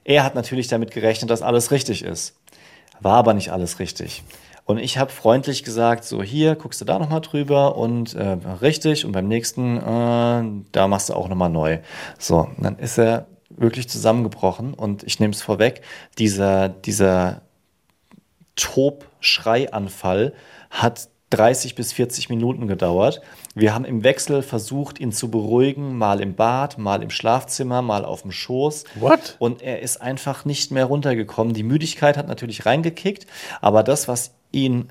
[0.09, 2.35] Er hat natürlich damit gerechnet, dass alles richtig ist.
[2.99, 4.23] War aber nicht alles richtig.
[4.65, 9.05] Und ich habe freundlich gesagt, so hier, guckst du da nochmal drüber und äh, richtig
[9.05, 11.77] und beim nächsten, äh, da machst du auch nochmal neu.
[12.17, 15.83] So, dann ist er wirklich zusammengebrochen und ich nehme es vorweg,
[16.17, 17.41] dieser, dieser
[18.55, 20.33] Tob-Schreianfall
[20.71, 23.21] hat 30 bis 40 Minuten gedauert.
[23.53, 28.05] Wir haben im Wechsel versucht, ihn zu beruhigen, mal im Bad, mal im Schlafzimmer, mal
[28.05, 28.85] auf dem Schoß.
[28.95, 29.35] What?
[29.39, 31.53] Und er ist einfach nicht mehr runtergekommen.
[31.53, 33.27] Die Müdigkeit hat natürlich reingekickt,
[33.61, 34.89] aber das, was ihn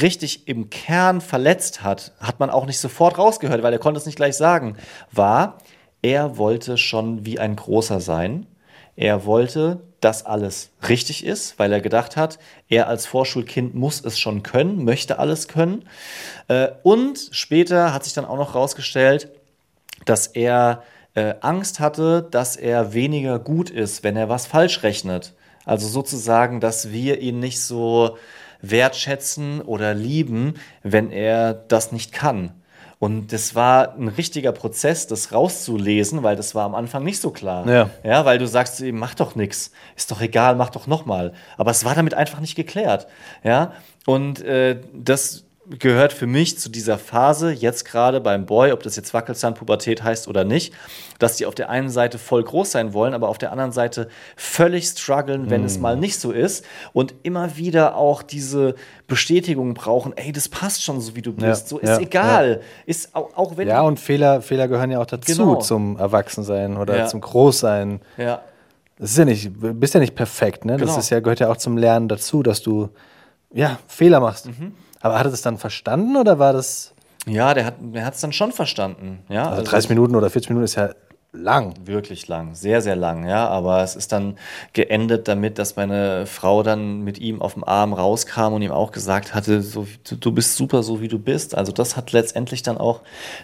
[0.00, 4.06] richtig im Kern verletzt hat, hat man auch nicht sofort rausgehört, weil er konnte es
[4.06, 4.76] nicht gleich sagen,
[5.12, 5.58] war,
[6.02, 8.46] er wollte schon wie ein Großer sein.
[8.94, 14.18] Er wollte, dass alles richtig ist, weil er gedacht hat, er als Vorschulkind muss es
[14.18, 15.84] schon können, möchte alles können.
[16.48, 19.30] Äh, Und später hat sich dann auch noch rausgestellt,
[20.04, 20.82] dass er
[21.14, 25.34] äh, Angst hatte, dass er weniger gut ist, wenn er was falsch rechnet.
[25.64, 28.18] Also sozusagen, dass wir ihn nicht so
[28.60, 32.52] wertschätzen oder lieben, wenn er das nicht kann.
[33.06, 37.30] Und das war ein richtiger Prozess, das rauszulesen, weil das war am Anfang nicht so
[37.30, 37.64] klar.
[37.68, 37.90] Ja.
[38.02, 41.32] Ja, weil du sagst ihm, mach doch nix, ist doch egal, mach doch nochmal.
[41.56, 43.06] Aber es war damit einfach nicht geklärt.
[43.44, 43.74] Ja,
[44.06, 45.45] und äh, das
[45.78, 50.28] gehört für mich zu dieser Phase, jetzt gerade beim Boy, ob das jetzt Wackelzahnpubertät heißt
[50.28, 50.72] oder nicht,
[51.18, 54.08] dass die auf der einen Seite voll groß sein wollen, aber auf der anderen Seite
[54.36, 58.74] völlig strugglen, wenn es mal nicht so ist und immer wieder auch diese
[59.08, 62.60] Bestätigung brauchen, ey, das passt schon so, wie du bist, Ja, so ist ja, egal,
[62.86, 65.56] ist auch, auch wenn Ja, und Fehler, Fehler gehören ja auch dazu Genau.
[65.56, 67.06] zum Erwachsensein oder Ja.
[67.06, 68.00] zum Großsein.
[68.16, 68.40] ja,
[68.98, 70.76] Das ist ja nicht, du bist ja nicht perfekt, ne?
[70.76, 70.98] Das Genau.
[70.98, 72.88] ist ja, gehört ja auch zum Lernen dazu, dass du
[73.52, 74.46] ja, Fehler machst.
[74.46, 74.72] Mhm.
[75.06, 76.92] Aber hat er das dann verstanden oder war das.
[77.26, 80.64] ja, der hat der es dann schon verstanden, ja, Also 30 Minuten oder 40 Minuten
[80.64, 80.90] ist ja
[81.36, 81.74] lang.
[81.84, 83.48] Wirklich lang, sehr, sehr lang, ja.
[83.48, 84.36] Aber es ist dann
[84.72, 88.92] geendet damit, dass meine Frau dann mit ihm auf dem Arm rauskam und ihm auch
[88.92, 89.86] gesagt hatte, so,
[90.20, 91.54] du, bist super, so wie du bist.
[91.54, 93.02] Also das hat letztendlich dann auch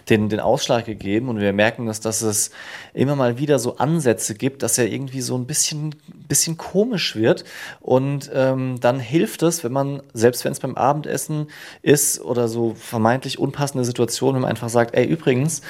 [0.09, 2.51] den, den Ausschlag gegeben und wir merken, dass, dass es
[2.93, 5.95] immer mal wieder so Ansätze gibt, dass er irgendwie so ein bisschen,
[6.27, 7.43] bisschen komisch wird.
[7.79, 11.47] Und ähm, dann hilft es, wenn man, selbst wenn es beim Abendessen
[11.81, 15.61] ist oder so vermeintlich unpassende Situation, wenn man einfach sagt, ey, übrigens,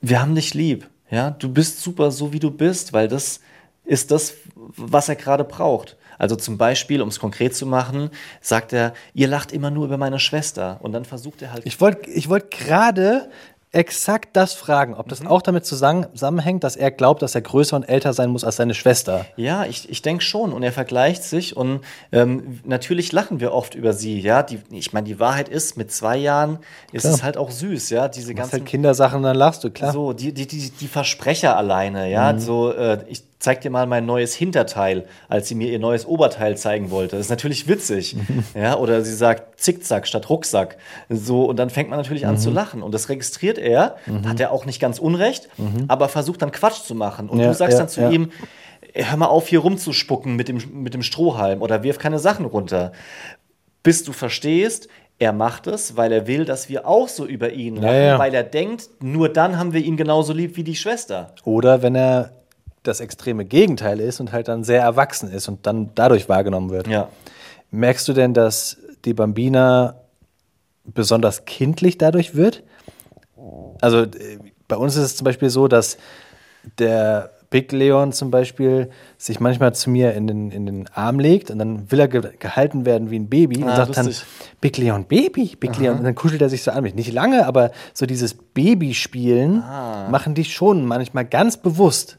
[0.00, 0.88] wir haben dich lieb.
[1.10, 3.40] Ja, du bist super so wie du bist, weil das
[3.84, 5.96] ist das, was er gerade braucht.
[6.18, 9.98] Also zum Beispiel, um es konkret zu machen, sagt er, ihr lacht immer nur über
[9.98, 10.78] meine Schwester.
[10.80, 11.66] Und dann versucht er halt.
[11.66, 13.28] Ich wollte ich wollt gerade
[13.76, 17.76] exakt das fragen, ob das auch damit zusammen- zusammenhängt, dass er glaubt, dass er größer
[17.76, 19.26] und älter sein muss als seine Schwester.
[19.36, 20.52] Ja, ich, ich denke schon.
[20.52, 24.18] Und er vergleicht sich und ähm, natürlich lachen wir oft über sie.
[24.20, 26.58] Ja, die, ich meine, die Wahrheit ist, mit zwei Jahren
[26.92, 27.14] ist Klar.
[27.14, 27.90] es halt auch süß.
[27.90, 29.92] Ja, diese Das ganzen halt Kindersachen, dann lachst du, klar.
[29.92, 34.06] So, die, die, die, die Versprecher alleine, ja, so, äh, ich zeig dir mal mein
[34.06, 37.16] neues Hinterteil, als sie mir ihr neues Oberteil zeigen wollte.
[37.16, 38.16] Das ist natürlich witzig,
[38.54, 42.50] ja, oder sie sagt Zickzack statt Rucksack, so, und dann fängt man natürlich an zu
[42.50, 45.48] lachen und das registriert er, hat er auch nicht ganz unrecht,
[45.88, 48.10] aber versucht dann Quatsch zu machen und Ja, du sagst ja, dann zu ja.
[48.10, 48.30] ihm,
[48.94, 52.92] hör mal auf, hier rumzuspucken mit dem, mit dem Strohhalm oder wirf keine Sachen runter.
[53.82, 57.76] Bis du verstehst, er macht es, weil er will, dass wir auch so über ihn
[57.76, 61.32] lachen, weil er denkt, nur dann haben wir ihn genauso lieb wie die Schwester.
[61.44, 62.32] Oder wenn er
[62.86, 66.86] das extreme Gegenteil ist und halt dann sehr erwachsen ist und dann dadurch wahrgenommen wird.
[66.88, 67.08] Ja.
[67.70, 69.96] Merkst du denn, dass die Bambina
[70.84, 72.62] besonders kindlich dadurch wird?
[73.80, 75.98] Also äh, bei uns ist es zum Beispiel so, dass
[76.78, 81.50] der Big Leon zum Beispiel sich manchmal zu mir in den, in den Arm legt
[81.50, 84.18] und dann will er ge gehalten werden wie ein Baby und Ah, sagt lustig.
[84.18, 86.94] dann Big Leon Baby, Big Leon und dann kuschelt er sich so an mich.
[86.96, 90.08] Nicht lange, aber so dieses Babyspielen Ah.
[90.10, 92.18] machen die schon manchmal ganz bewusst.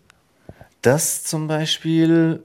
[0.87, 2.41] Das zum Beispiel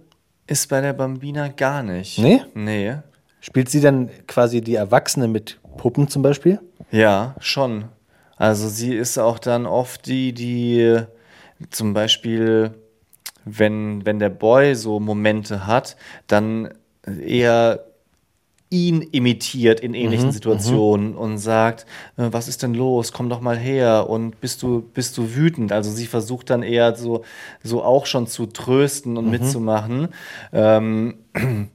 [0.48, 2.18] ist bei der Bambina gar nicht.
[2.18, 2.42] Nee?
[2.54, 2.96] Nee.
[3.40, 6.58] Spielt sie dann quasi die Erwachsene mit Puppen zum Beispiel?
[6.90, 7.84] Ja, schon.
[8.36, 11.02] Also sie ist auch dann oft die, die
[11.70, 12.72] zum Beispiel,
[13.44, 16.74] wenn, wenn der Boy so Momente hat, dann
[17.24, 17.84] eher
[18.72, 23.12] ihn imitiert in ähnlichen Situationen und sagt, äh, was ist denn los?
[23.12, 25.70] Komm doch mal her und bist du bist du wütend?
[25.72, 27.22] Also sie versucht dann eher so
[27.62, 30.08] so auch schon zu trösten und mitzumachen.
[30.52, 31.14] Ähm,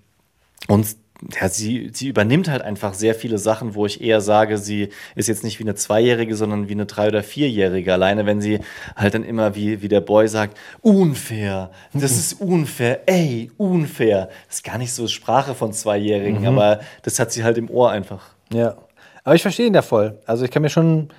[0.68, 0.98] und
[1.40, 5.28] ja, sie, sie übernimmt halt einfach sehr viele Sachen, wo ich eher sage, sie ist
[5.28, 7.92] jetzt nicht wie eine Zweijährige, sondern wie eine Drei- oder Vierjährige.
[7.92, 8.60] Alleine wenn sie
[8.96, 14.30] halt dann immer, wie, wie der Boy sagt, unfair, das ist unfair, ey, unfair.
[14.48, 17.92] Das ist gar nicht so Sprache von Zweijährigen, aber das hat sie halt im Ohr
[17.92, 18.30] einfach.
[18.54, 18.78] Ja.
[19.24, 20.20] Aber ich verstehe ihn da voll.
[20.26, 21.10] Also ich kann mir schon,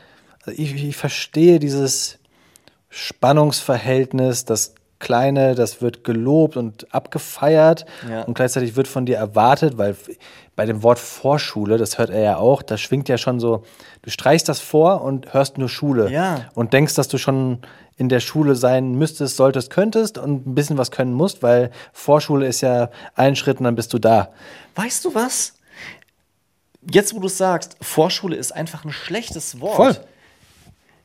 [0.46, 2.18] ich, ich verstehe dieses
[2.88, 8.22] Spannungsverhältnis, das Kleine, das wird gelobt und abgefeiert Ja.
[8.22, 9.96] und gleichzeitig wird von dir erwartet, weil
[10.56, 13.64] bei dem Wort Vorschule, das hört er ja auch, da schwingt ja schon so,
[14.02, 16.46] du streichst das vor und hörst nur Schule Ja.
[16.54, 17.58] und denkst, dass du schon
[17.96, 22.46] in der Schule sein müsstest, solltest, könntest und ein bisschen was können musst, weil Vorschule
[22.46, 24.30] ist ja ein Schritt und dann bist du da.
[24.74, 25.54] Weißt du was?
[26.90, 29.76] Jetzt, wo du es sagst, Vorschule ist einfach ein schlechtes Wort.
[29.76, 29.96] Voll.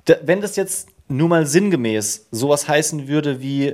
[0.05, 3.73] Da, wenn das jetzt nur mal sinngemäß sowas heißen würde wie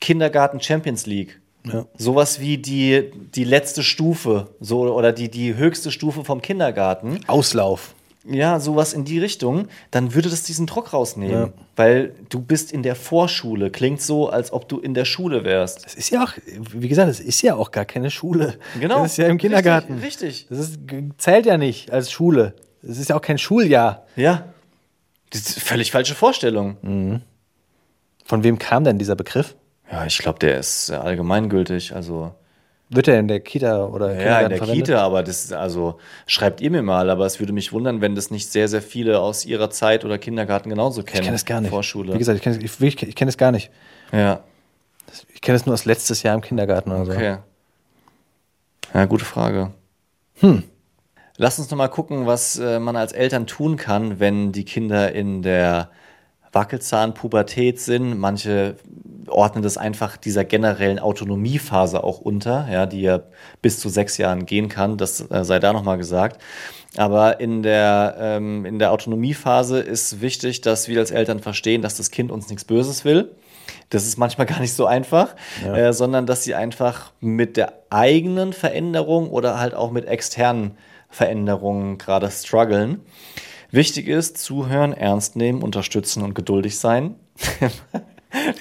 [0.00, 1.84] Kindergarten Champions League, Ja.
[1.96, 7.94] sowas wie die, die letzte Stufe so, oder die, die höchste Stufe vom Kindergarten, Auslauf.
[8.24, 11.34] ja, sowas in die Richtung, dann würde das diesen Druck rausnehmen.
[11.34, 11.52] Ja.
[11.76, 13.70] Weil du bist in der Vorschule.
[13.70, 15.84] Klingt so, als ob du in der Schule wärst.
[15.86, 16.32] Es ist ja auch,
[16.74, 18.58] wie gesagt, es ist ja auch gar keine Schule.
[18.80, 19.02] Genau.
[19.02, 19.98] Das ist ja im Kindergarten.
[19.98, 20.46] Richtig, richtig.
[20.50, 20.78] Das ist,
[21.18, 22.54] zählt ja nicht als Schule.
[22.82, 24.06] Es ist ja auch kein Schuljahr.
[24.16, 24.46] Ja.
[25.30, 27.20] Das ist völlig falsche Vorstellung.
[28.24, 29.56] Von wem kam denn dieser Begriff?
[29.90, 31.94] Ja, ich glaube, der ist allgemeingültig.
[31.94, 32.32] Also
[32.90, 34.86] Wird er in der Kita oder ja, in der verwendet?
[34.86, 38.30] Kita, aber das also schreibt ihr mir mal, aber es würde mich wundern, wenn das
[38.30, 41.20] nicht sehr, sehr viele aus ihrer Zeit oder Kindergarten genauso kennen.
[41.20, 41.70] Ich kenne es gar nicht.
[41.70, 42.14] Vorschule.
[42.14, 43.70] Wie gesagt, ich kenne es ich, ich, ich kenn es gar nicht.
[44.12, 44.42] ja,
[45.34, 47.12] Ich kenne es nur aus letztes Jahr im Kindergarten oder so.
[47.12, 47.38] okay.
[48.94, 49.70] Ja, gute Frage.
[50.40, 50.64] Hm.
[51.42, 55.10] Lass uns noch mal gucken, was äh, man als Eltern tun kann, wenn die Kinder
[55.12, 55.88] in der
[56.52, 58.18] Wackelzahnpubertät sind.
[58.18, 58.76] Manche
[59.26, 63.20] ordnen das einfach dieser generellen Autonomiephase auch unter, ja, die ja
[63.62, 64.98] bis zu sechs Jahren gehen kann.
[64.98, 66.42] Das äh, sei da nochmal gesagt.
[66.98, 71.96] Aber in der, ähm, in der Autonomiephase ist wichtig, dass wir als Eltern verstehen, dass
[71.96, 73.30] das Kind uns nichts Böses will.
[73.88, 75.34] Das ist manchmal gar nicht so einfach,
[75.64, 80.76] äh, sondern dass sie einfach mit der eigenen Veränderung oder halt auch mit externen
[81.10, 83.00] Veränderungen gerade strugglen.
[83.70, 87.14] Wichtig ist, zuhören, ernst nehmen, unterstützen und geduldig sein.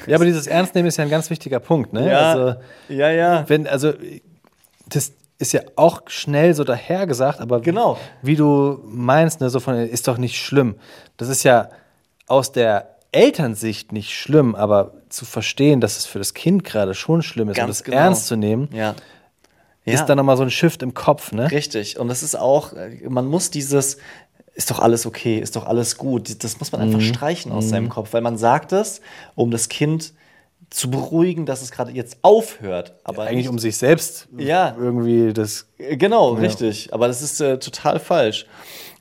[0.07, 1.93] Ja, aber dieses Ernstnehmen ist ja ein ganz wichtiger Punkt.
[1.93, 2.17] Ne?
[2.17, 3.47] Also, ja, ja.
[3.47, 3.93] wenn, also,
[4.87, 7.97] das ist ja auch schnell so dahergesagt, aber Genau.
[8.23, 10.75] wie du meinst, ne, so von, ist doch nicht schlimm.
[11.17, 11.69] Das ist ja
[12.25, 17.21] aus der Elternsicht nicht schlimm, aber zu verstehen, dass es für das Kind gerade schon
[17.21, 17.97] schlimm ist und Ganz es genau.
[17.97, 18.95] ernst zu nehmen, Ja.
[19.93, 21.31] Ist dann nochmal so ein Shift im Kopf.
[21.31, 21.49] Ne?
[21.51, 21.99] Richtig.
[21.99, 23.97] Und das ist auch, äh, man muss dieses,
[24.55, 26.87] ist doch alles okay, ist doch alles gut, das muss man Mhm.
[26.95, 29.01] einfach streichen aus seinem Kopf, weil man sagt es,
[29.35, 30.13] um das Kind
[30.69, 32.93] zu beruhigen, dass es gerade jetzt aufhört.
[33.03, 34.75] Aber Eigentlich nicht- um sich selbst Ja.
[34.79, 35.65] irgendwie das.
[35.79, 36.93] Genau, richtig.
[36.93, 38.45] Aber das ist äh, total falsch.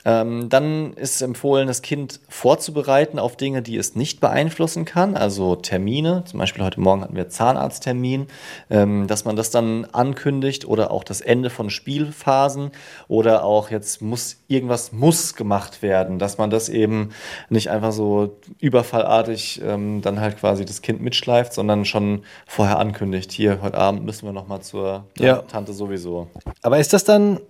[0.08, 5.54] Ähm, dann ist empfohlen, das Kind vorzubereiten auf Dinge, die es nicht beeinflussen kann, also
[5.54, 6.24] Termine.
[6.24, 8.26] Zum Beispiel heute Morgen hatten wir Zahnarzttermin,
[8.70, 12.70] ähm, dass man das dann ankündigt oder auch das Ende von Spielphasen
[13.08, 17.10] oder auch jetzt muss irgendwas muss gemacht werden, dass man das eben
[17.50, 23.30] nicht einfach so überfallartig ähm, dann halt quasi das Kind mitschleift, sondern schon vorher ankündigt.
[23.30, 25.42] Hier heute Abend müssen wir noch mal zur Ja.
[25.42, 26.28] Tante sowieso.
[26.62, 27.40] Aber ist das dann,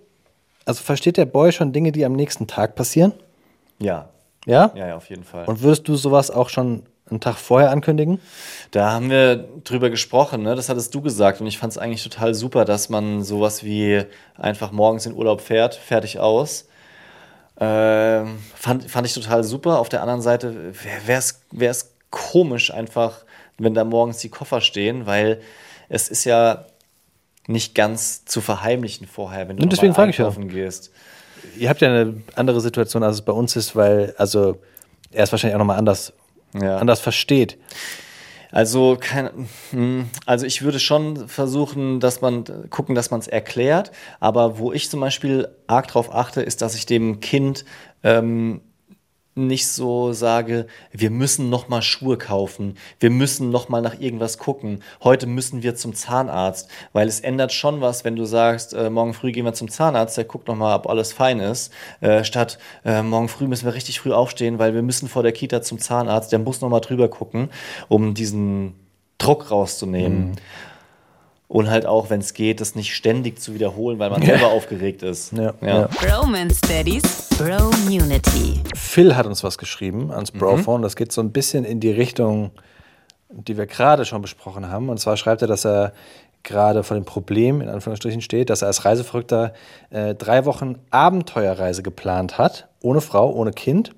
[0.69, 3.11] also versteht der Boy schon Dinge, die am nächsten Tag passieren?
[3.79, 4.09] Ja,
[4.45, 4.71] Ja?
[4.75, 5.45] ja, ja, auf jeden Fall.
[5.45, 8.19] Und würdest du sowas auch schon einen Tag vorher ankündigen?
[8.69, 10.53] Da haben wir drüber gesprochen, ne?
[10.53, 14.03] das hattest du gesagt und ich fand es eigentlich total super, dass man sowas wie
[14.37, 16.67] einfach morgens in Urlaub fährt, fertig aus.
[17.59, 19.79] Ähm, fand, fand ich total super.
[19.79, 20.73] Auf der anderen Seite
[21.05, 23.25] wäre es komisch einfach,
[23.57, 25.41] wenn da morgens die Koffer stehen, weil
[25.89, 26.65] es ist ja
[27.49, 30.29] nicht ganz zu verheimlichen vorher, wenn du Und deswegen frage ich ja.
[30.29, 30.91] gehst.
[31.57, 34.57] Ihr habt ja eine andere Situation, als es bei uns ist, weil, also,
[35.11, 36.13] er ist wahrscheinlich auch nochmal anders,
[36.53, 36.77] Ja.
[36.77, 37.57] anders versteht.
[38.51, 43.91] Also, kein, hm, also ich würde schon versuchen, dass man gucken, dass man es erklärt.
[44.19, 47.65] Aber wo ich zum Beispiel arg drauf achte, ist, dass ich dem Kind
[48.03, 48.61] ähm,
[49.47, 54.37] nicht so sage, wir müssen noch mal Schuhe kaufen, wir müssen noch mal nach irgendwas
[54.37, 54.81] gucken.
[55.03, 59.13] Heute müssen wir zum Zahnarzt, weil es ändert schon was, wenn du sagst, äh, morgen
[59.13, 61.71] früh gehen wir zum Zahnarzt, der guckt noch mal, ob alles fein ist,
[62.01, 65.31] äh, statt äh, morgen früh müssen wir richtig früh aufstehen, weil wir müssen vor der
[65.31, 67.49] Kita zum Zahnarzt, der muss noch mal drüber gucken,
[67.87, 68.75] um diesen
[69.17, 70.37] Druck rauszunehmen.
[71.49, 75.01] Und halt auch, wenn es geht, das nicht ständig zu wiederholen, weil man selber aufgeregt
[75.01, 75.33] ist.
[75.33, 75.89] Ja, ja.
[76.61, 78.61] Daddies, Bromunity.
[78.75, 80.83] Phil hat uns was geschrieben ans Brophone.
[80.83, 82.51] Das geht so ein bisschen in die Richtung,
[83.29, 84.89] die wir gerade schon besprochen haben.
[84.89, 85.93] Und zwar schreibt er, dass er
[86.43, 89.53] gerade vor dem Problem, in Anführungsstrichen, steht, dass er als Reiseverrückter
[89.89, 93.95] äh, drei Wochen Abenteuerreise geplant hat, ohne Frau, ohne Kind.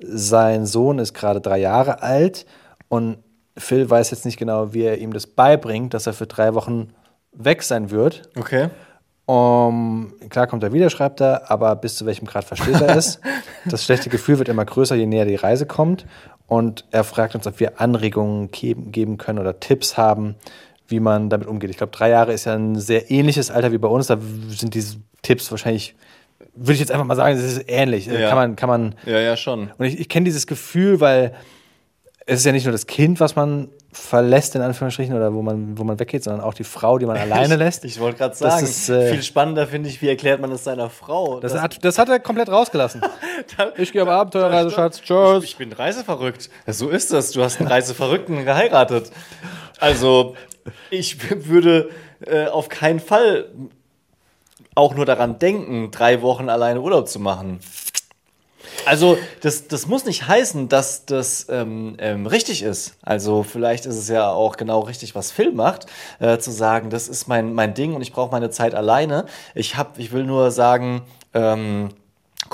[0.00, 2.44] Sein Sohn ist gerade drei Jahre alt
[2.88, 3.18] und
[3.58, 6.94] Phil weiß jetzt nicht genau, wie er ihm das beibringt, dass er für drei Wochen
[7.32, 8.22] weg sein wird.
[8.36, 8.68] Okay.
[9.26, 13.20] Um, klar kommt er wieder, schreibt er, aber bis zu welchem Grad versteht er es.
[13.66, 16.06] Das schlechte Gefühl wird immer größer, je näher die Reise kommt.
[16.46, 20.36] Und er fragt uns, ob wir Anregungen geben, geben können oder Tipps haben,
[20.86, 21.68] wie man damit umgeht.
[21.68, 24.06] Ich glaube, drei Jahre ist ja ein sehr ähnliches Alter wie bei uns.
[24.06, 24.16] Da
[24.48, 25.94] sind diese Tipps wahrscheinlich,
[26.54, 28.06] würde ich jetzt einfach mal sagen, das ist ähnlich.
[28.06, 28.30] Ja.
[28.30, 28.94] Kann man, kann man.
[29.04, 29.70] Ja, ja, schon.
[29.76, 31.34] Und ich, ich kenne dieses Gefühl, weil
[32.30, 35.78] es ist ja nicht nur das Kind, was man verlässt, in Anführungsstrichen, oder wo man,
[35.78, 37.86] wo man weggeht, sondern auch die Frau, die man alleine lässt.
[37.86, 40.62] Ich wollte gerade Das sagen, ist, äh, viel spannender finde ich, wie erklärt man es
[40.62, 41.40] seiner Frau?
[41.40, 43.00] Das hat, das hat er komplett rausgelassen.
[43.78, 44.98] ich gehe auf Abenteuerreise, Schatz.
[44.98, 45.42] ich, Tschüss.
[45.44, 46.50] ich bin reiseverrückt.
[46.66, 47.30] So ist das.
[47.30, 49.10] Du hast einen Reiseverrückten geheiratet.
[49.80, 50.34] Also,
[50.90, 51.16] ich
[51.48, 51.88] würde
[52.26, 53.46] äh, auf keinen Fall
[54.74, 57.60] auch nur daran denken, drei Wochen alleine Urlaub zu machen.
[58.84, 62.96] Also, das, das muss nicht heißen, dass das ähm, ähm, richtig ist.
[63.02, 65.86] Also, vielleicht ist es ja auch genau richtig, was Phil macht,
[66.20, 69.26] äh, zu sagen, das ist mein, mein Ding und ich brauche meine Zeit alleine.
[69.54, 71.02] Ich, hab, ich will nur sagen,
[71.34, 71.90] ähm,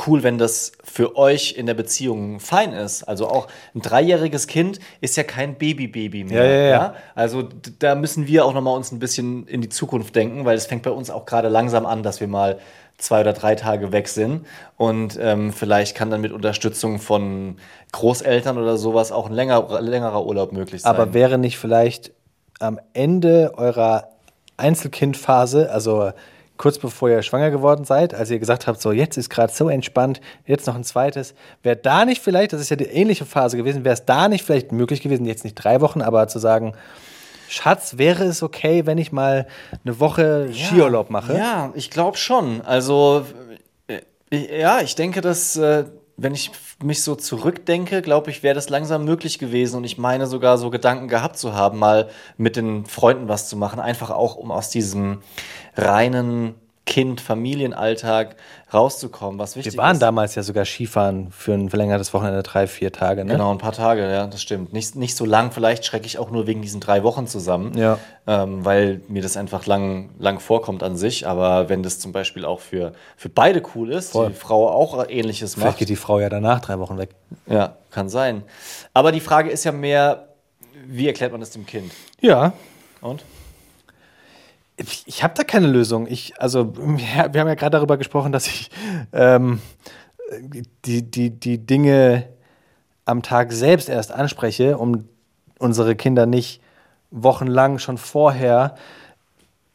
[0.06, 3.04] cool, wenn das für euch in der Beziehung fein ist.
[3.04, 6.44] Also auch ein dreijähriges Kind ist ja kein Baby-Baby mehr.
[6.44, 6.94] Ja, ja, ja.
[7.14, 10.56] Also da müssen wir auch noch mal uns ein bisschen in die Zukunft denken, weil
[10.56, 12.58] es fängt bei uns auch gerade langsam an, dass wir mal
[12.98, 17.56] zwei oder drei Tage weg sind und ähm, vielleicht kann dann mit Unterstützung von
[17.92, 20.94] Großeltern oder sowas auch ein länger, längerer Urlaub möglich sein.
[20.94, 22.12] Aber wäre nicht vielleicht
[22.60, 24.10] am Ende eurer
[24.56, 26.12] Einzelkindphase, also
[26.56, 29.68] kurz bevor ihr schwanger geworden seid, als ihr gesagt habt, so jetzt ist gerade so
[29.68, 33.56] entspannt, jetzt noch ein zweites, wäre da nicht vielleicht, das ist ja die ähnliche Phase
[33.56, 36.74] gewesen, wäre es da nicht vielleicht möglich gewesen, jetzt nicht drei Wochen, aber zu sagen,
[37.48, 39.46] Schatz, wäre es okay, wenn ich mal
[39.84, 41.36] eine Woche Skiurlaub mache?
[41.36, 42.62] Ja, ich glaube schon.
[42.62, 43.26] Also,
[43.86, 45.84] äh, ja, ich denke, dass, äh,
[46.16, 46.50] wenn ich
[46.82, 49.76] mich so zurückdenke, glaube ich, wäre das langsam möglich gewesen.
[49.76, 53.56] Und ich meine sogar so Gedanken gehabt zu haben, mal mit den Freunden was zu
[53.56, 53.80] machen.
[53.80, 55.22] Einfach auch, um aus diesem
[55.76, 56.54] reinen
[56.86, 58.36] Kind-Familienalltag
[58.72, 60.02] rauszukommen, was wichtig Wir waren ist.
[60.02, 63.24] damals ja sogar Skifahren für ein verlängertes Wochenende, drei, vier Tage.
[63.24, 63.32] Ne?
[63.32, 64.74] Genau, ein paar Tage, ja, das stimmt.
[64.74, 67.98] Nicht, nicht so lang, vielleicht schrecke ich auch nur wegen diesen drei Wochen zusammen, Ja.
[68.26, 71.26] ähm, weil mir das einfach lang, lang vorkommt an sich.
[71.26, 74.28] Aber wenn das zum Beispiel auch für, für beide cool ist, Voll.
[74.28, 77.10] die Frau auch ähnliches Vielleicht macht, geht die Frau ja danach drei Wochen weg.
[77.46, 78.42] ja, kann sein.
[78.92, 80.28] Aber die Frage ist ja mehr,
[80.86, 81.92] wie erklärt man das dem Kind?
[82.20, 82.52] Ja,
[83.00, 83.24] Und?
[84.76, 86.06] Ich, ich habe da keine Lösung.
[86.06, 88.70] Ich, also, wir, haben ja gerade darüber gesprochen, dass ich
[89.12, 89.60] ähm,
[90.84, 92.28] die, die, die Dinge
[93.04, 95.08] am Tag selbst erst anspreche, um
[95.58, 96.60] unsere Kinder nicht
[97.10, 98.76] wochenlang schon vorher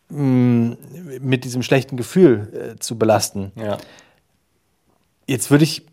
[0.09, 0.75] mh,
[1.21, 3.51] mit diesem schlechten Gefühl äh, zu belasten.
[3.55, 3.77] Ja.
[5.27, 5.85] Jetzt würde ich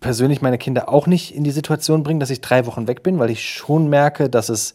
[0.00, 3.18] persönlich meine Kinder auch nicht in die Situation bringen, dass ich drei Wochen weg bin,
[3.18, 4.74] weil ich schon merke, dass es,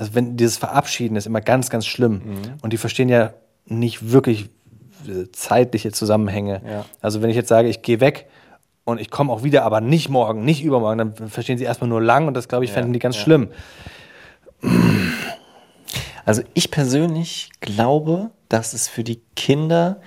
[0.00, 2.22] also wenn dieses Verabschieden ist immer ganz, ganz schlimm.
[2.24, 2.40] Mhm.
[2.62, 3.34] Und die verstehen ja
[3.66, 4.48] nicht wirklich
[5.06, 6.62] äh, zeitliche Zusammenhänge.
[6.66, 6.86] Ja.
[7.02, 8.26] Also wenn ich jetzt sage, ich gehe weg
[8.84, 12.00] und ich komme auch wieder, aber nicht morgen, nicht übermorgen, dann verstehen sie erstmal nur
[12.00, 13.22] lang und das, glaube ich, Ja, fänden die ganz ja.
[13.24, 13.48] schlimm.
[16.24, 20.00] Also ich persönlich glaube, dass es für die Kinder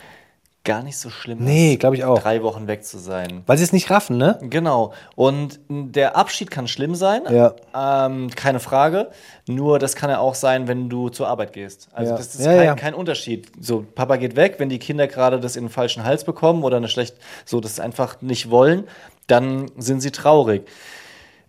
[0.65, 2.19] gar nicht so schlimm Nee, ist, glaub ich auch.
[2.19, 3.43] drei Wochen weg zu sein.
[3.47, 4.39] Weil sie es nicht raffen, ne?
[4.43, 4.93] Genau.
[5.15, 7.53] Und der Abschied kann schlimm sein, Ja.
[7.75, 9.09] ähm, keine Frage.
[9.45, 11.89] Nur das kann ja auch sein, wenn du zur Arbeit gehst.
[11.91, 12.17] Also Ja.
[12.17, 12.75] das ist Ja, kein, ja.
[12.75, 13.51] kein Unterschied.
[13.59, 16.77] So, Papa geht weg, wenn die Kinder gerade das in den falschen Hals bekommen oder
[16.77, 18.85] eine schlecht, so das einfach nicht wollen,
[19.27, 20.65] dann sind sie traurig.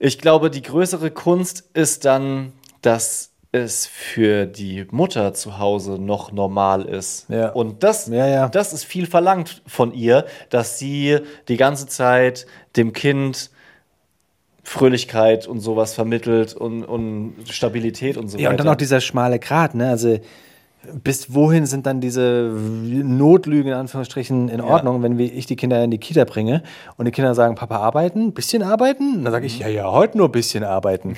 [0.01, 2.53] Ich glaube, die größere Kunst ist dann,
[2.83, 7.27] dass es für die Mutter zu Hause noch normal ist.
[7.31, 7.51] Ja.
[7.51, 8.49] Und das, Ja, ja.
[8.49, 12.47] das ist viel verlangt von ihr, dass sie die ganze Zeit
[12.77, 13.51] dem Kind
[14.63, 18.51] Fröhlichkeit und sowas vermittelt und, und Stabilität und so Ja, weiter.
[18.53, 19.91] und dann auch dieser schmale Grat, ne?
[19.91, 20.19] Also
[21.03, 25.82] bis wohin sind dann diese Notlügen in Anführungsstrichen in Ordnung, wenn wir, ich die Kinder
[25.82, 26.62] in die Kita bringe
[26.97, 29.16] und die Kinder sagen, Papa arbeiten, bisschen arbeiten?
[29.18, 31.16] Und dann sage ich, ja, ja, heute nur bisschen arbeiten.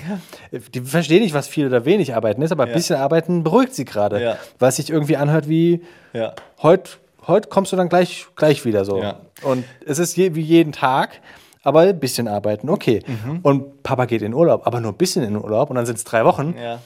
[0.74, 2.72] Die verstehen nicht, was viel oder wenig arbeiten ist, aber Ja.
[2.74, 4.36] bisschen arbeiten beruhigt sie gerade, Ja.
[4.58, 6.34] weil es sich irgendwie anhört wie, ja.
[6.62, 6.90] heute
[7.26, 9.02] heute kommst du dann gleich, gleich wieder so.
[9.02, 9.16] Ja.
[9.42, 11.20] Und es ist je, wie jeden Tag,
[11.64, 13.02] aber ein bisschen arbeiten, okay.
[13.04, 13.40] Mhm.
[13.42, 16.04] Und Papa geht in Urlaub, aber nur ein bisschen in Urlaub und dann sind es
[16.04, 16.54] drei Wochen.
[16.56, 16.78] Ja.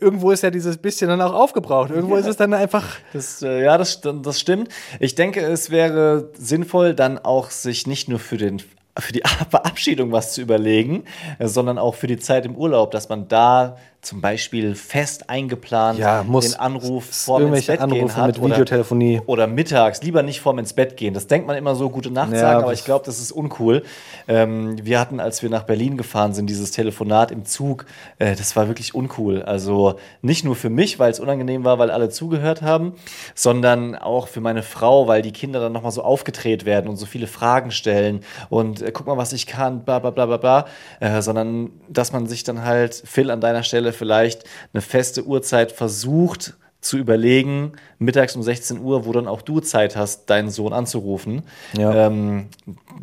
[0.00, 1.90] Irgendwo ist ja dieses bisschen dann auch aufgebraucht.
[1.90, 2.84] Irgendwo ist es dann einfach.
[3.12, 4.68] Das, äh, ja, das, das stimmt.
[5.00, 8.60] Ich denke, es wäre sinnvoll, dann auch sich nicht nur für, den,
[8.98, 11.04] für die Verabschiedung was zu überlegen,
[11.40, 16.22] sondern auch für die Zeit im Urlaub, dass man da zum Beispiel fest eingeplant Ja,
[16.22, 19.20] muss den Anruf vorm ins Bett gehen Anrufe hat mit oder- Videotelefonie.
[19.26, 21.14] Oder mittags, lieber nicht vorm ins Bett gehen.
[21.14, 23.82] Das denkt man immer so, gute Nacht Ja, sagen, aber ich glaube, das ist uncool.
[24.28, 27.86] Ähm, wir hatten, als wir nach Berlin gefahren sind, dieses Telefonat im Zug,
[28.18, 29.42] äh, das war wirklich uncool.
[29.42, 32.94] Also nicht nur für mich, weil es unangenehm war, weil alle zugehört haben,
[33.34, 37.06] sondern auch für meine Frau, weil die Kinder dann nochmal so aufgedreht werden und so
[37.06, 40.66] viele Fragen stellen und äh, guck mal, was ich kann, bla bla bla bla bla.
[41.00, 45.72] Äh, sondern dass man sich dann halt, Phil, an deiner Stelle vielleicht eine feste Uhrzeit
[45.72, 50.74] versucht, zu überlegen, mittags um 16 Uhr, wo dann auch du Zeit hast, deinen Sohn
[50.74, 51.42] anzurufen,
[51.76, 52.08] Ja.
[52.08, 52.48] ähm,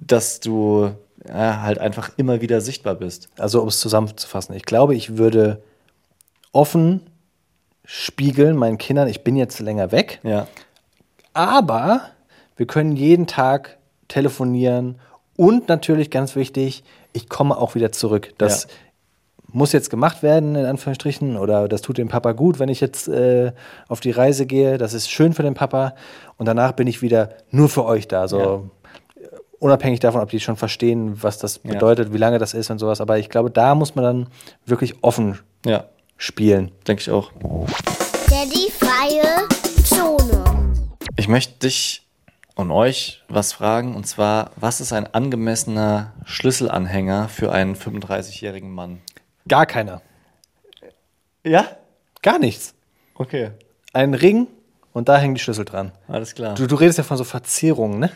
[0.06, 0.92] dass du
[1.28, 3.30] ja, halt einfach immer wieder sichtbar bist.
[3.40, 5.64] Also, um es zusammenzufassen, ich glaube, ich würde
[6.52, 7.02] offen
[7.86, 10.48] spiegeln meinen Kindern, ich bin jetzt länger weg, Ja.
[11.34, 12.02] aber
[12.58, 13.78] wir können jeden Tag
[14.08, 15.00] telefonieren
[15.38, 16.84] und natürlich ganz wichtig,
[17.14, 18.34] ich komme auch wieder zurück.
[18.38, 18.70] Das Ja.
[19.54, 23.08] Muss jetzt gemacht werden, in Anführungsstrichen, oder das tut dem Papa gut, wenn ich jetzt
[23.08, 23.52] äh,
[23.88, 24.78] auf die Reise gehe.
[24.78, 25.94] Das ist schön für den Papa.
[26.38, 28.28] Und danach bin ich wieder nur für euch da.
[28.28, 28.70] So
[29.16, 29.26] äh,
[29.60, 31.74] unabhängig davon, ob die schon verstehen, was das Ja.
[31.74, 33.02] bedeutet, wie lange das ist und sowas.
[33.02, 34.28] Aber ich glaube, da muss man dann
[34.66, 35.86] wirklich offen Ja,
[36.18, 36.72] spielen.
[36.88, 37.32] denke ich auch.
[38.30, 39.48] Daddy freie
[39.84, 40.44] Zone.
[41.18, 42.08] Ich möchte dich
[42.56, 49.00] und euch was fragen, und zwar, was ist ein angemessener Schlüsselanhänger für einen 35-jährigen Mann?
[49.48, 50.02] Gar keiner.
[51.44, 51.66] Ja?
[52.22, 52.74] Gar nichts.
[53.16, 53.52] Okay,
[53.94, 54.48] Ein Ring
[54.94, 55.92] und da hängen die Schlüssel dran.
[56.08, 56.56] alles klar.
[56.56, 58.08] Du, du redest ja von so Verzierungen, ne?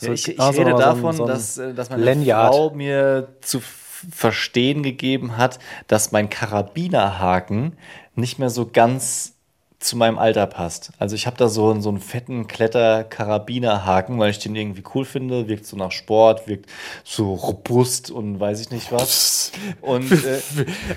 [0.00, 2.54] Ja, So- ich ich so- rede so davon, so dass, äh, dass meine Lanyard.
[2.54, 5.58] Frau mir zu verstehen gegeben hat,
[5.88, 7.76] dass mein Karabinerhaken
[8.14, 9.34] nicht mehr so ganz
[9.80, 10.90] zu meinem Alter passt.
[10.98, 15.04] Also ich habe da so, einen- so einen fetten Kletter-Karabinerhaken, weil ich den irgendwie cool
[15.04, 16.66] finde, wirkt so nach Sport, wirkt
[17.04, 19.52] so robust und weiß ich nicht was.
[19.80, 20.40] Und äh,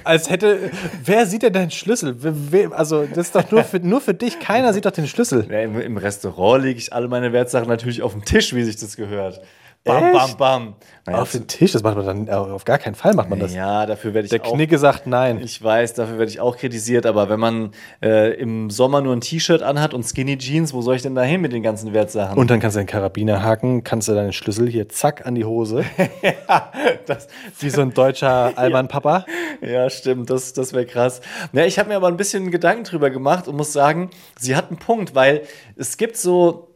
[0.04, 0.72] Als hätte.
[1.04, 2.16] Wer sieht denn deinen Schlüssel?
[2.20, 4.40] Wer, also, das ist doch nur für, nur für dich.
[4.40, 5.48] Keiner sieht doch den Schlüssel.
[5.50, 8.78] ja, im, im Restaurant lege ich alle meine Wertsachen natürlich auf den Tisch, wie sich
[8.78, 9.42] das gehört.
[9.84, 10.76] Bam, bam, bam.
[11.08, 12.28] Naja, Auf den Tisch, das macht man dann.
[12.28, 13.52] äh, Auf gar keinen Fall macht man das.
[13.56, 15.40] ja, dafür werde ich Der auch Knicke sagt nein.
[15.44, 17.72] Ich weiß, dafür werde ich auch kritisiert, aber wenn man
[18.04, 21.24] äh, im Sommer nur ein T-Shirt anhat und Skinny Jeans, wo soll ich denn da
[21.24, 22.38] hin mit den ganzen Wertsachen?
[22.38, 25.46] Und dann kannst du den Karabiner haken, kannst du deinen Schlüssel hier zack an die
[25.46, 25.84] Hose.
[27.08, 27.28] das,
[27.60, 29.26] Wie so ein deutscher Allmann-Papa.
[29.62, 31.22] ja, stimmt, das, das wäre krass.
[31.54, 34.70] Ja, ich habe mir aber ein bisschen Gedanken drüber gemacht und muss sagen, sie hat
[34.70, 35.42] einen Punkt, weil
[35.76, 36.68] es gibt so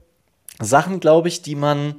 [0.59, 1.95] Sachen, glaube ich, die man,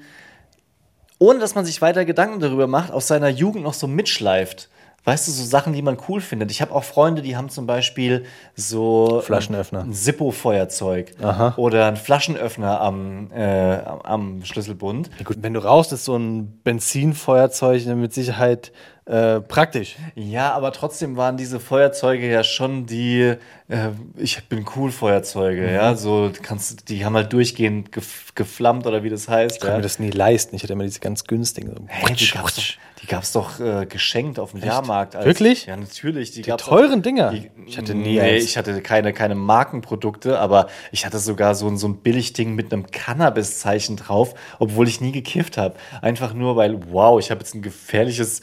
[1.19, 4.69] ohne dass man sich weiter Gedanken darüber macht, aus seiner Jugend noch so mitschleift.
[5.05, 6.51] Weißt du, so Sachen, die man cool findet.
[6.51, 8.25] Ich habe auch Freunde, die haben zum Beispiel
[8.57, 9.83] so Flaschenöffner.
[9.85, 11.55] ein Zippo-Feuerzeug Aha.
[11.57, 15.09] oder ein Flaschenöffner am, äh, am- am Schlüsselbund.
[15.19, 18.73] Ja, gut, wenn du raus ist so ein Benzinfeuerzeug mit Sicherheit
[19.07, 19.97] äh, praktisch.
[20.17, 23.35] Ja, aber trotzdem waren diese Feuerzeuge ja schon die,
[23.69, 29.03] äh, ich bin cool Feuerzeuge, ja, so kannst, die haben halt durchgehend gef geflammt oder
[29.05, 29.57] wie das heißt.
[29.57, 29.77] Ich kann Ja.
[29.77, 30.57] mir das nie leisten.
[30.57, 31.71] Ich hatte immer diese ganz günstigen.
[31.75, 32.65] So Hey, die gab's doch,
[33.01, 35.17] die gab's doch äh, geschenkt auf dem Jahrmarkt.
[35.17, 35.65] Als, Wirklich?
[35.67, 36.33] Ja, natürlich.
[36.33, 37.31] Die, Die teuren auch, Dinger.
[37.31, 41.67] Die, Ich hatte nie Nee, ich hatte keine, keine Markenprodukte, aber ich hatte sogar so,
[41.69, 45.77] ein- so ein Billigding mit einem Cannabis-Zeichen drauf, obwohl ich nie gekifft habe.
[46.03, 48.41] Einfach nur, weil, wow, ich habe jetzt ein gefährliches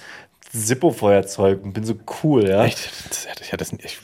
[0.53, 2.63] Zippo-Feuerzeug und bin so cool, ja.
[2.63, 2.89] Echt?
[3.41, 3.99] Ich, hatte das, ich,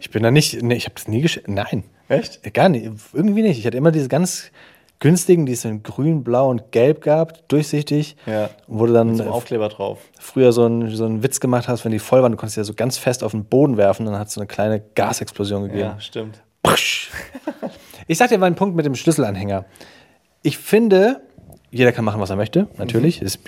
[0.00, 1.48] ich bin da nicht, nee, ich habe das nie geschafft.
[1.48, 1.84] Nein.
[2.08, 2.54] Echt?
[2.54, 2.90] Gar nicht.
[3.12, 3.58] Irgendwie nicht.
[3.58, 4.50] Ich hatte immer diese ganz
[5.00, 8.16] günstigen, die es in grün, blau und gelb gab, durchsichtig.
[8.26, 8.50] Ja.
[8.68, 9.98] Wo du dann Mit so äh, Aufkleber drauf.
[10.20, 12.64] früher so einen, so einen Witz gemacht hast, wenn die voll waren, du konntest ja
[12.64, 15.80] so ganz fest auf den Boden werfen, dann hat es so eine kleine Gasexplosion gegeben.
[15.80, 16.42] Ja, stimmt.
[18.08, 19.64] Ich sag dir mal einen Punkt mit dem Schlüsselanhänger.
[20.42, 21.22] Ich finde,
[21.72, 23.20] jeder kann machen, was er möchte, natürlich.
[23.20, 23.26] Mhm.
[23.26, 23.38] Es-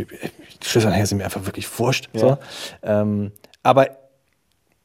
[0.65, 2.09] Schlüsselanhänger sind mir einfach wirklich wurscht.
[2.15, 2.39] So.
[2.83, 3.89] Ähm, aber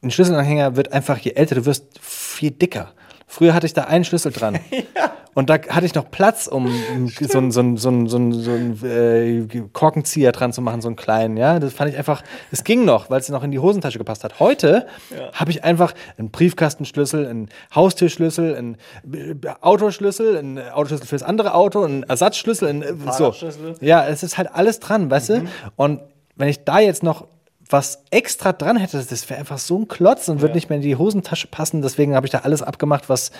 [0.02, 2.92] ein Schlüsselanhänger wird einfach, je älter du wirst, viel dicker.
[3.32, 4.58] Früher hatte ich da einen Schlüssel dran.
[5.34, 8.32] Und da hatte ich noch Platz, um so einen so einen- so einen- so einen-
[8.32, 11.36] so einen, äh, Korkenzieher dran zu machen, so einen kleinen.
[11.36, 14.24] Ja, das fand ich einfach, es ging noch, weil es noch in die Hosentasche gepasst
[14.24, 14.40] hat.
[14.40, 14.88] Heute
[15.32, 18.74] habe ich einfach einen Briefkastenschlüssel, einen Haustürschlüssel, einen
[19.12, 23.32] äh, Autoschlüssel, einen Autoschlüssel fürs andere Auto, einen Ersatzschlüssel, einen, äh, so.
[23.80, 25.44] Ja, es ist halt alles dran, weißt du?
[25.76, 26.00] Und
[26.34, 27.28] wenn ich da jetzt noch
[27.70, 30.82] was extra dran hätte, das wäre einfach so ein Klotz und würde nicht mehr in
[30.82, 31.82] die Hosentasche passen.
[31.82, 33.30] Deswegen habe ich da alles abgemacht, was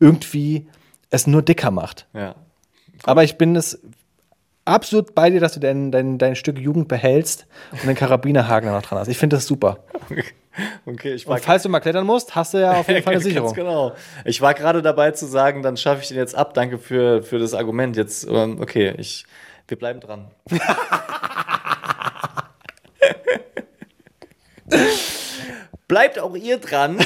[0.00, 0.66] irgendwie
[1.10, 2.06] es nur dicker macht.
[2.12, 2.34] Ja.
[3.04, 3.80] Aber ich bin es
[4.64, 8.82] absolut bei dir, dass du dein, dein, dein Stück Jugend behältst und den Karabinerhaken noch
[8.82, 9.08] dran hast.
[9.08, 9.78] Ich finde das super.
[10.86, 13.12] Okay, ich war Und falls du mal klettern musst, hast du ja auf jeden Fall
[13.12, 13.52] eine Ganz Sicherung.
[13.52, 13.92] genau.
[14.24, 16.54] Ich war gerade dabei zu sagen, dann schaffe ich den jetzt ab.
[16.54, 17.94] Danke für, für das Argument.
[17.94, 19.26] Jetzt, ähm, okay, ich,
[19.68, 20.30] wir bleiben dran.
[25.88, 26.98] Bleibt auch ihr dran.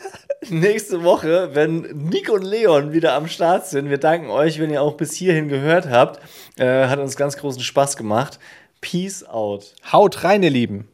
[0.50, 3.88] Nächste Woche, wenn Nico und Leon wieder am Start sind.
[3.88, 6.20] Wir danken euch, wenn ihr auch bis hierhin gehört habt.
[6.58, 8.38] Äh, hat uns ganz großen Spaß gemacht.
[8.80, 9.74] Peace out.
[9.90, 10.88] Haut rein, ihr Lieben.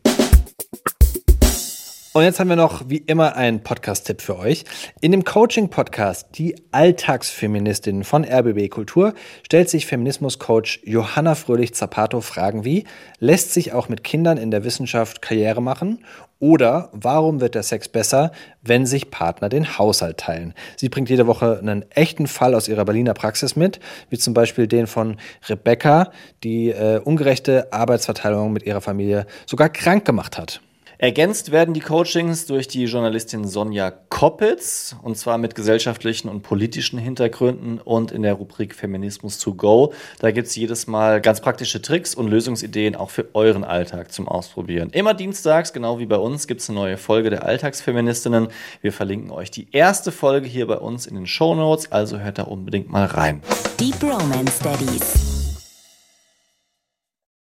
[2.12, 4.64] Und jetzt haben wir noch wie immer einen Podcast-Tipp für euch.
[5.00, 12.82] In dem Coaching-Podcast Die Alltagsfeministin von RBB Kultur stellt sich Feminismus-Coach Johanna Fröhlich-Zapato Fragen wie,
[13.20, 16.04] lässt sich auch mit Kindern in der Wissenschaft Karriere machen?
[16.40, 20.54] Oder warum wird der Sex besser, wenn sich Partner den Haushalt teilen?
[20.74, 24.66] Sie bringt jede Woche einen echten Fall aus ihrer Berliner Praxis mit, wie zum Beispiel
[24.66, 26.10] den von Rebecca,
[26.42, 30.60] die äh, ungerechte Arbeitsverteilung mit ihrer Familie sogar krank gemacht hat.
[31.00, 36.98] Ergänzt werden die Coachings durch die Journalistin Sonja Koppitz und zwar mit gesellschaftlichen und politischen
[36.98, 39.94] Hintergründen und in der Rubrik Feminismus to go.
[40.18, 44.90] Da gibt's jedes Mal ganz praktische Tricks und Lösungsideen auch für euren Alltag zum Ausprobieren.
[44.90, 48.48] Immer dienstags, genau wie bei uns, gibt's eine neue Folge der Alltagsfeministinnen.
[48.82, 52.36] Wir verlinken euch die erste Folge hier bei uns in den Show Notes, also hört
[52.36, 53.40] da unbedingt mal rein.
[53.80, 55.39] Deep Romance Daddies